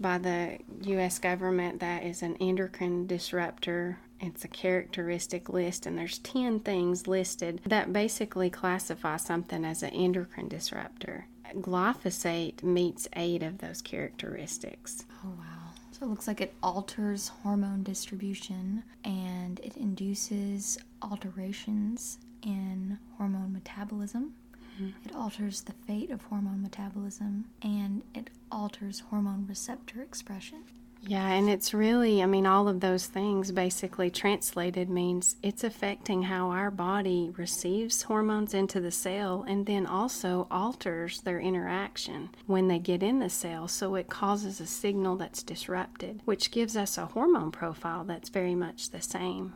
by 0.00 0.18
the 0.18 0.58
US 0.82 1.18
government 1.18 1.80
that 1.80 2.04
is 2.04 2.22
an 2.22 2.36
endocrine 2.36 3.06
disruptor 3.06 3.98
it's 4.20 4.44
a 4.44 4.48
characteristic 4.48 5.48
list, 5.48 5.86
and 5.86 5.98
there's 5.98 6.18
10 6.18 6.60
things 6.60 7.06
listed 7.06 7.60
that 7.66 7.92
basically 7.92 8.48
classify 8.48 9.16
something 9.18 9.64
as 9.64 9.82
an 9.82 9.90
endocrine 9.90 10.48
disruptor. 10.48 11.26
Glyphosate 11.56 12.62
meets 12.62 13.08
eight 13.14 13.42
of 13.42 13.58
those 13.58 13.80
characteristics. 13.82 15.04
Oh, 15.24 15.30
wow. 15.38 15.44
So 15.92 16.04
it 16.04 16.10
looks 16.10 16.26
like 16.28 16.40
it 16.42 16.54
alters 16.62 17.28
hormone 17.42 17.82
distribution 17.82 18.82
and 19.04 19.58
it 19.60 19.76
induces 19.78 20.78
alterations 21.00 22.18
in 22.42 22.98
hormone 23.16 23.52
metabolism. 23.52 24.34
Mm-hmm. 24.80 25.08
It 25.08 25.14
alters 25.14 25.62
the 25.62 25.72
fate 25.72 26.10
of 26.10 26.22
hormone 26.22 26.60
metabolism 26.62 27.46
and 27.62 28.02
it 28.14 28.28
alters 28.52 29.00
hormone 29.08 29.46
receptor 29.48 30.02
expression. 30.02 30.64
Yeah, 31.02 31.28
and 31.28 31.48
it's 31.48 31.72
really, 31.72 32.22
I 32.22 32.26
mean, 32.26 32.46
all 32.46 32.66
of 32.68 32.80
those 32.80 33.06
things 33.06 33.52
basically 33.52 34.10
translated 34.10 34.90
means 34.90 35.36
it's 35.42 35.62
affecting 35.62 36.22
how 36.22 36.50
our 36.50 36.70
body 36.70 37.32
receives 37.36 38.02
hormones 38.02 38.54
into 38.54 38.80
the 38.80 38.90
cell 38.90 39.44
and 39.46 39.66
then 39.66 39.86
also 39.86 40.48
alters 40.50 41.20
their 41.20 41.38
interaction 41.38 42.30
when 42.46 42.66
they 42.66 42.80
get 42.80 43.02
in 43.02 43.20
the 43.20 43.30
cell. 43.30 43.68
So 43.68 43.94
it 43.94 44.08
causes 44.08 44.60
a 44.60 44.66
signal 44.66 45.16
that's 45.16 45.44
disrupted, 45.44 46.22
which 46.24 46.50
gives 46.50 46.76
us 46.76 46.98
a 46.98 47.06
hormone 47.06 47.52
profile 47.52 48.04
that's 48.04 48.28
very 48.28 48.54
much 48.54 48.90
the 48.90 49.02
same. 49.02 49.54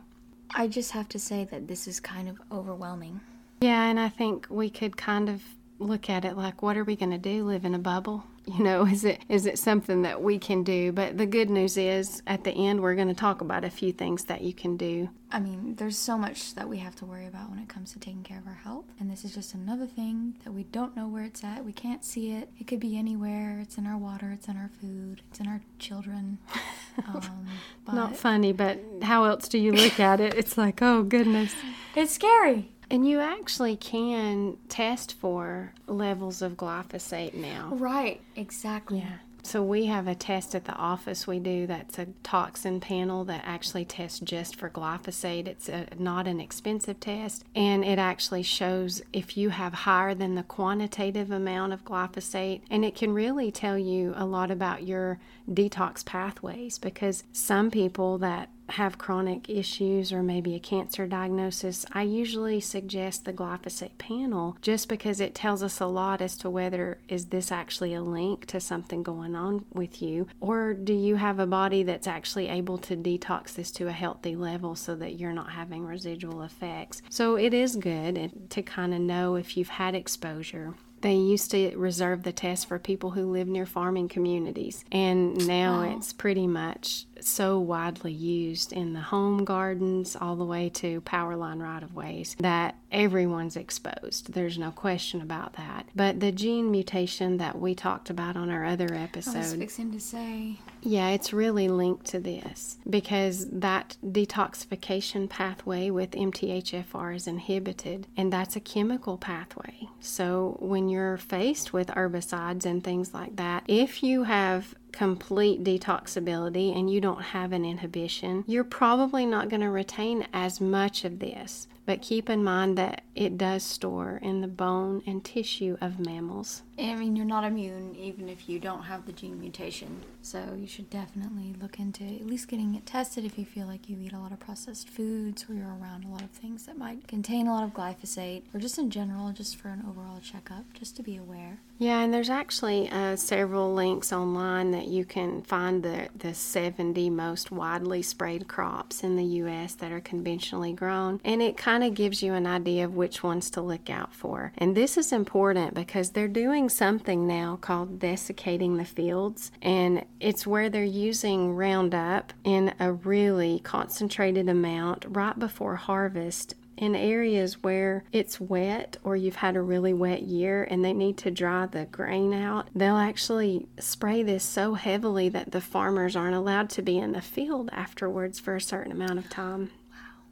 I 0.55 0.67
just 0.67 0.91
have 0.91 1.09
to 1.09 1.19
say 1.19 1.45
that 1.45 1.67
this 1.67 1.87
is 1.87 1.99
kind 1.99 2.29
of 2.29 2.41
overwhelming. 2.51 3.19
Yeah, 3.61 3.85
and 3.85 3.99
I 3.99 4.09
think 4.09 4.47
we 4.49 4.69
could 4.69 4.97
kind 4.97 5.29
of 5.29 5.41
look 5.79 6.09
at 6.09 6.25
it 6.25 6.37
like 6.37 6.61
what 6.61 6.77
are 6.77 6.83
we 6.83 6.95
going 6.95 7.11
to 7.11 7.17
do 7.17 7.43
live 7.43 7.65
in 7.65 7.73
a 7.73 7.79
bubble 7.79 8.23
you 8.45 8.63
know 8.63 8.85
is 8.87 9.05
it 9.05 9.23
is 9.29 9.45
it 9.45 9.57
something 9.59 10.01
that 10.01 10.21
we 10.21 10.37
can 10.37 10.63
do 10.63 10.91
but 10.91 11.17
the 11.17 11.25
good 11.25 11.49
news 11.49 11.77
is 11.77 12.21
at 12.27 12.43
the 12.43 12.51
end 12.51 12.81
we're 12.81 12.95
going 12.95 13.07
to 13.07 13.13
talk 13.13 13.41
about 13.41 13.63
a 13.63 13.69
few 13.69 13.91
things 13.91 14.25
that 14.25 14.41
you 14.41 14.53
can 14.53 14.77
do 14.77 15.09
I 15.33 15.39
mean, 15.39 15.75
there's 15.75 15.97
so 15.97 16.17
much 16.17 16.55
that 16.55 16.67
we 16.67 16.79
have 16.79 16.95
to 16.97 17.05
worry 17.05 17.25
about 17.25 17.49
when 17.49 17.59
it 17.59 17.69
comes 17.69 17.93
to 17.93 17.99
taking 17.99 18.21
care 18.21 18.37
of 18.37 18.47
our 18.47 18.59
health. 18.65 18.85
And 18.99 19.09
this 19.09 19.23
is 19.23 19.33
just 19.33 19.53
another 19.53 19.85
thing 19.85 20.35
that 20.43 20.51
we 20.51 20.63
don't 20.63 20.93
know 20.93 21.07
where 21.07 21.23
it's 21.23 21.41
at. 21.43 21.63
We 21.63 21.71
can't 21.71 22.03
see 22.03 22.33
it. 22.33 22.49
It 22.59 22.67
could 22.67 22.81
be 22.81 22.97
anywhere. 22.97 23.59
It's 23.61 23.77
in 23.77 23.87
our 23.87 23.97
water, 23.97 24.31
it's 24.31 24.49
in 24.49 24.57
our 24.57 24.69
food, 24.81 25.21
it's 25.29 25.39
in 25.39 25.47
our 25.47 25.61
children. 25.79 26.39
Um, 27.07 27.47
but 27.85 27.95
not 27.95 28.17
funny 28.17 28.51
but 28.51 28.77
how 29.01 29.23
else 29.23 29.47
do 29.47 29.57
you 29.57 29.71
look 29.71 29.97
at 29.97 30.19
it 30.19 30.33
it's 30.33 30.57
like 30.57 30.81
oh 30.81 31.03
goodness 31.03 31.55
it's 31.95 32.11
scary. 32.11 32.69
And 32.91 33.07
you 33.07 33.19
actually 33.19 33.75
can 33.75 34.57
test 34.69 35.13
for 35.13 35.73
levels 35.87 36.41
of 36.41 36.53
glyphosate 36.53 37.33
now 37.33 37.69
Right, 37.71 38.21
exactly. 38.35 38.99
Yeah. 38.99 39.17
So 39.43 39.63
we 39.63 39.87
have 39.87 40.07
a 40.07 40.13
test 40.13 40.53
at 40.53 40.65
the 40.65 40.75
office 40.75 41.25
we 41.25 41.39
do 41.39 41.65
that's 41.65 41.97
a 41.97 42.07
toxin 42.21 42.79
panel 42.79 43.25
that 43.25 43.41
actually 43.43 43.85
tests 43.85 44.19
just 44.19 44.55
for 44.55 44.69
glyphosate. 44.69 45.47
It's 45.47 45.67
a, 45.67 45.87
not 45.97 46.27
an 46.27 46.39
expensive 46.39 46.99
test 46.99 47.43
and 47.55 47.83
it 47.83 47.97
actually 47.97 48.43
shows 48.43 49.01
if 49.13 49.37
you 49.37 49.49
have 49.49 49.73
higher 49.73 50.13
than 50.13 50.35
the 50.35 50.43
quantitative 50.43 51.31
amount 51.31 51.73
of 51.73 51.83
glyphosate 51.83 52.61
and 52.69 52.85
it 52.85 52.95
can 52.95 53.13
really 53.13 53.51
tell 53.51 53.77
you 53.77 54.13
a 54.15 54.25
lot 54.25 54.51
about 54.51 54.83
your 54.83 55.19
detox 55.49 56.05
pathways 56.05 56.77
because 56.77 57.23
some 57.33 57.71
people 57.71 58.19
that 58.19 58.49
have 58.71 58.97
chronic 58.97 59.49
issues 59.49 60.11
or 60.11 60.23
maybe 60.23 60.55
a 60.55 60.59
cancer 60.59 61.07
diagnosis, 61.07 61.85
I 61.91 62.03
usually 62.03 62.59
suggest 62.59 63.25
the 63.25 63.33
glyphosate 63.33 63.97
panel 63.97 64.57
just 64.61 64.89
because 64.89 65.19
it 65.19 65.35
tells 65.35 65.63
us 65.63 65.79
a 65.79 65.85
lot 65.85 66.21
as 66.21 66.37
to 66.37 66.49
whether 66.49 66.99
is 67.07 67.27
this 67.27 67.51
actually 67.51 67.93
a 67.93 68.01
link 68.01 68.45
to 68.47 68.59
something 68.59 69.03
going 69.03 69.35
on 69.35 69.65
with 69.73 70.01
you 70.01 70.27
or 70.39 70.73
do 70.73 70.93
you 70.93 71.15
have 71.15 71.39
a 71.39 71.45
body 71.45 71.83
that's 71.83 72.07
actually 72.07 72.47
able 72.47 72.77
to 72.77 72.95
detox 72.95 73.53
this 73.53 73.71
to 73.71 73.87
a 73.87 73.91
healthy 73.91 74.35
level 74.35 74.75
so 74.75 74.95
that 74.95 75.19
you're 75.19 75.33
not 75.33 75.51
having 75.51 75.85
residual 75.85 76.41
effects. 76.43 77.01
So 77.09 77.35
it 77.35 77.53
is 77.53 77.75
good 77.75 78.49
to 78.49 78.61
kind 78.61 78.93
of 78.93 79.01
know 79.01 79.35
if 79.35 79.57
you've 79.57 79.69
had 79.69 79.95
exposure. 79.95 80.73
They 81.01 81.15
used 81.15 81.51
to 81.51 81.75
reserve 81.77 82.23
the 82.23 82.31
test 82.31 82.67
for 82.67 82.77
people 82.79 83.11
who 83.11 83.31
live 83.31 83.47
near 83.47 83.65
farming 83.65 84.09
communities, 84.09 84.85
and 84.91 85.47
now 85.47 85.81
Wow. 85.81 85.95
it's 85.97 86.13
pretty 86.13 86.47
much 86.47 87.05
so 87.19 87.59
widely 87.59 88.13
used 88.13 88.71
in 88.71 88.93
the 88.93 89.01
home 89.01 89.43
gardens 89.43 90.15
all 90.15 90.35
the 90.35 90.45
way 90.45 90.69
to 90.69 91.01
power 91.01 91.35
line 91.35 91.59
right 91.59 91.81
of 91.83 91.93
ways 91.95 92.35
that 92.39 92.75
everyone's 92.91 93.55
exposed. 93.55 94.33
There's 94.33 94.57
no 94.57 94.71
question 94.71 95.21
about 95.21 95.53
that. 95.53 95.87
But 95.95 96.19
the 96.19 96.31
gene 96.31 96.71
mutation 96.71 97.37
that 97.37 97.59
we 97.59 97.75
talked 97.75 98.09
about 98.09 98.35
on 98.35 98.49
our 98.49 98.65
other 98.65 98.89
I 98.91 99.07
was 99.15 99.27
episode, 99.27 99.59
fixing 99.59 99.91
to 99.91 99.99
say, 99.99 100.59
yeah, 100.81 101.09
it's 101.09 101.33
really 101.33 101.67
linked 101.67 102.05
to 102.07 102.19
this 102.19 102.77
because 102.89 103.47
that 103.51 103.97
detoxification 104.03 105.29
pathway 105.29 105.89
with 105.89 106.11
MTHFR 106.11 107.15
is 107.15 107.27
inhibited, 107.27 108.07
and 108.17 108.33
that's 108.33 108.55
a 108.55 108.59
chemical 108.59 109.17
pathway. 109.17 109.87
So, 109.99 110.57
when 110.59 110.89
you're 110.89 111.17
faced 111.17 111.73
with 111.73 111.87
herbicides 111.87 112.65
and 112.65 112.83
things 112.83 113.13
like 113.13 113.35
that, 113.35 113.63
if 113.67 114.03
you 114.03 114.23
have 114.23 114.75
complete 114.91 115.63
detoxability 115.63 116.77
and 116.77 116.89
you 116.89 116.99
don't 116.99 117.21
have 117.21 117.53
an 117.53 117.63
inhibition, 117.63 118.43
you're 118.47 118.63
probably 118.63 119.25
not 119.25 119.49
going 119.49 119.61
to 119.61 119.69
retain 119.69 120.27
as 120.33 120.59
much 120.59 121.05
of 121.05 121.19
this. 121.19 121.67
But 121.91 122.01
keep 122.01 122.29
in 122.29 122.41
mind 122.41 122.77
that 122.77 123.03
it 123.15 123.37
does 123.37 123.63
store 123.63 124.17
in 124.21 124.39
the 124.39 124.47
bone 124.47 125.03
and 125.05 125.21
tissue 125.25 125.75
of 125.81 125.99
mammals. 125.99 126.63
I 126.81 126.95
mean, 126.95 127.15
you're 127.15 127.25
not 127.25 127.43
immune 127.43 127.95
even 127.95 128.29
if 128.29 128.47
you 128.47 128.59
don't 128.59 128.83
have 128.83 129.05
the 129.05 129.11
gene 129.11 129.39
mutation. 129.39 130.01
So 130.21 130.55
you 130.57 130.67
should 130.67 130.89
definitely 130.89 131.55
look 131.61 131.79
into 131.79 132.03
at 132.03 132.25
least 132.25 132.47
getting 132.47 132.75
it 132.75 132.85
tested 132.85 133.25
if 133.25 133.37
you 133.37 133.45
feel 133.45 133.67
like 133.67 133.89
you 133.89 133.97
eat 133.99 134.13
a 134.13 134.19
lot 134.19 134.31
of 134.31 134.39
processed 134.39 134.89
foods 134.89 135.45
or 135.49 135.53
you're 135.53 135.75
around 135.81 136.05
a 136.05 136.09
lot 136.09 136.21
of 136.21 136.29
things 136.31 136.65
that 136.67 136.77
might 136.77 137.07
contain 137.07 137.47
a 137.47 137.53
lot 137.53 137.63
of 137.63 137.73
glyphosate, 137.73 138.43
or 138.53 138.59
just 138.59 138.77
in 138.77 138.89
general, 138.89 139.31
just 139.31 139.55
for 139.55 139.69
an 139.69 139.83
overall 139.87 140.19
checkup, 140.19 140.71
just 140.73 140.95
to 140.95 141.03
be 141.03 141.17
aware. 141.17 141.59
Yeah, 141.79 142.01
and 142.01 142.13
there's 142.13 142.29
actually 142.29 142.89
uh, 142.91 143.15
several 143.15 143.73
links 143.73 144.13
online 144.13 144.69
that 144.71 144.87
you 144.87 145.03
can 145.03 145.41
find 145.41 145.81
the, 145.81 146.09
the 146.15 146.35
70 146.35 147.09
most 147.09 147.51
widely 147.51 148.03
sprayed 148.03 148.47
crops 148.47 149.03
in 149.03 149.15
the 149.15 149.23
U.S. 149.23 149.73
that 149.75 149.91
are 149.91 149.99
conventionally 149.99 150.73
grown. 150.73 151.19
And 151.23 151.41
it 151.41 151.57
kind 151.57 151.81
kind 151.81 151.91
of 151.91 151.95
gives 151.95 152.21
you 152.21 152.33
an 152.33 152.45
idea 152.45 152.85
of 152.85 152.95
which 152.95 153.23
ones 153.23 153.49
to 153.49 153.61
look 153.61 153.89
out 153.89 154.13
for. 154.13 154.51
And 154.57 154.75
this 154.75 154.97
is 154.97 155.11
important 155.11 155.73
because 155.73 156.11
they're 156.11 156.27
doing 156.27 156.69
something 156.71 157.27
now 157.27 157.57
called 157.59 157.99
desiccating 157.99 158.77
the 158.77 158.85
fields, 158.85 159.51
and 159.61 160.05
it's 160.19 160.47
where 160.47 160.69
they're 160.69 160.83
using 160.83 161.53
Roundup 161.53 162.33
in 162.43 162.73
a 162.79 162.93
really 162.93 163.59
concentrated 163.63 164.49
amount 164.49 165.05
right 165.07 165.37
before 165.37 165.75
harvest 165.75 166.55
in 166.81 166.95
areas 166.95 167.61
where 167.61 168.03
it's 168.11 168.41
wet 168.41 168.97
or 169.03 169.15
you've 169.15 169.35
had 169.35 169.55
a 169.55 169.61
really 169.61 169.93
wet 169.93 170.23
year 170.23 170.63
and 170.63 170.83
they 170.83 170.93
need 170.93 171.15
to 171.15 171.29
dry 171.29 171.67
the 171.67 171.85
grain 171.85 172.33
out, 172.33 172.67
they'll 172.75 172.97
actually 172.97 173.67
spray 173.79 174.23
this 174.23 174.43
so 174.43 174.73
heavily 174.73 175.29
that 175.29 175.51
the 175.51 175.61
farmers 175.61 176.15
aren't 176.15 176.35
allowed 176.35 176.71
to 176.71 176.81
be 176.81 176.97
in 176.97 177.11
the 177.11 177.21
field 177.21 177.69
afterwards 177.71 178.39
for 178.39 178.55
a 178.55 178.61
certain 178.61 178.91
amount 178.91 179.19
of 179.19 179.29
time. 179.29 179.69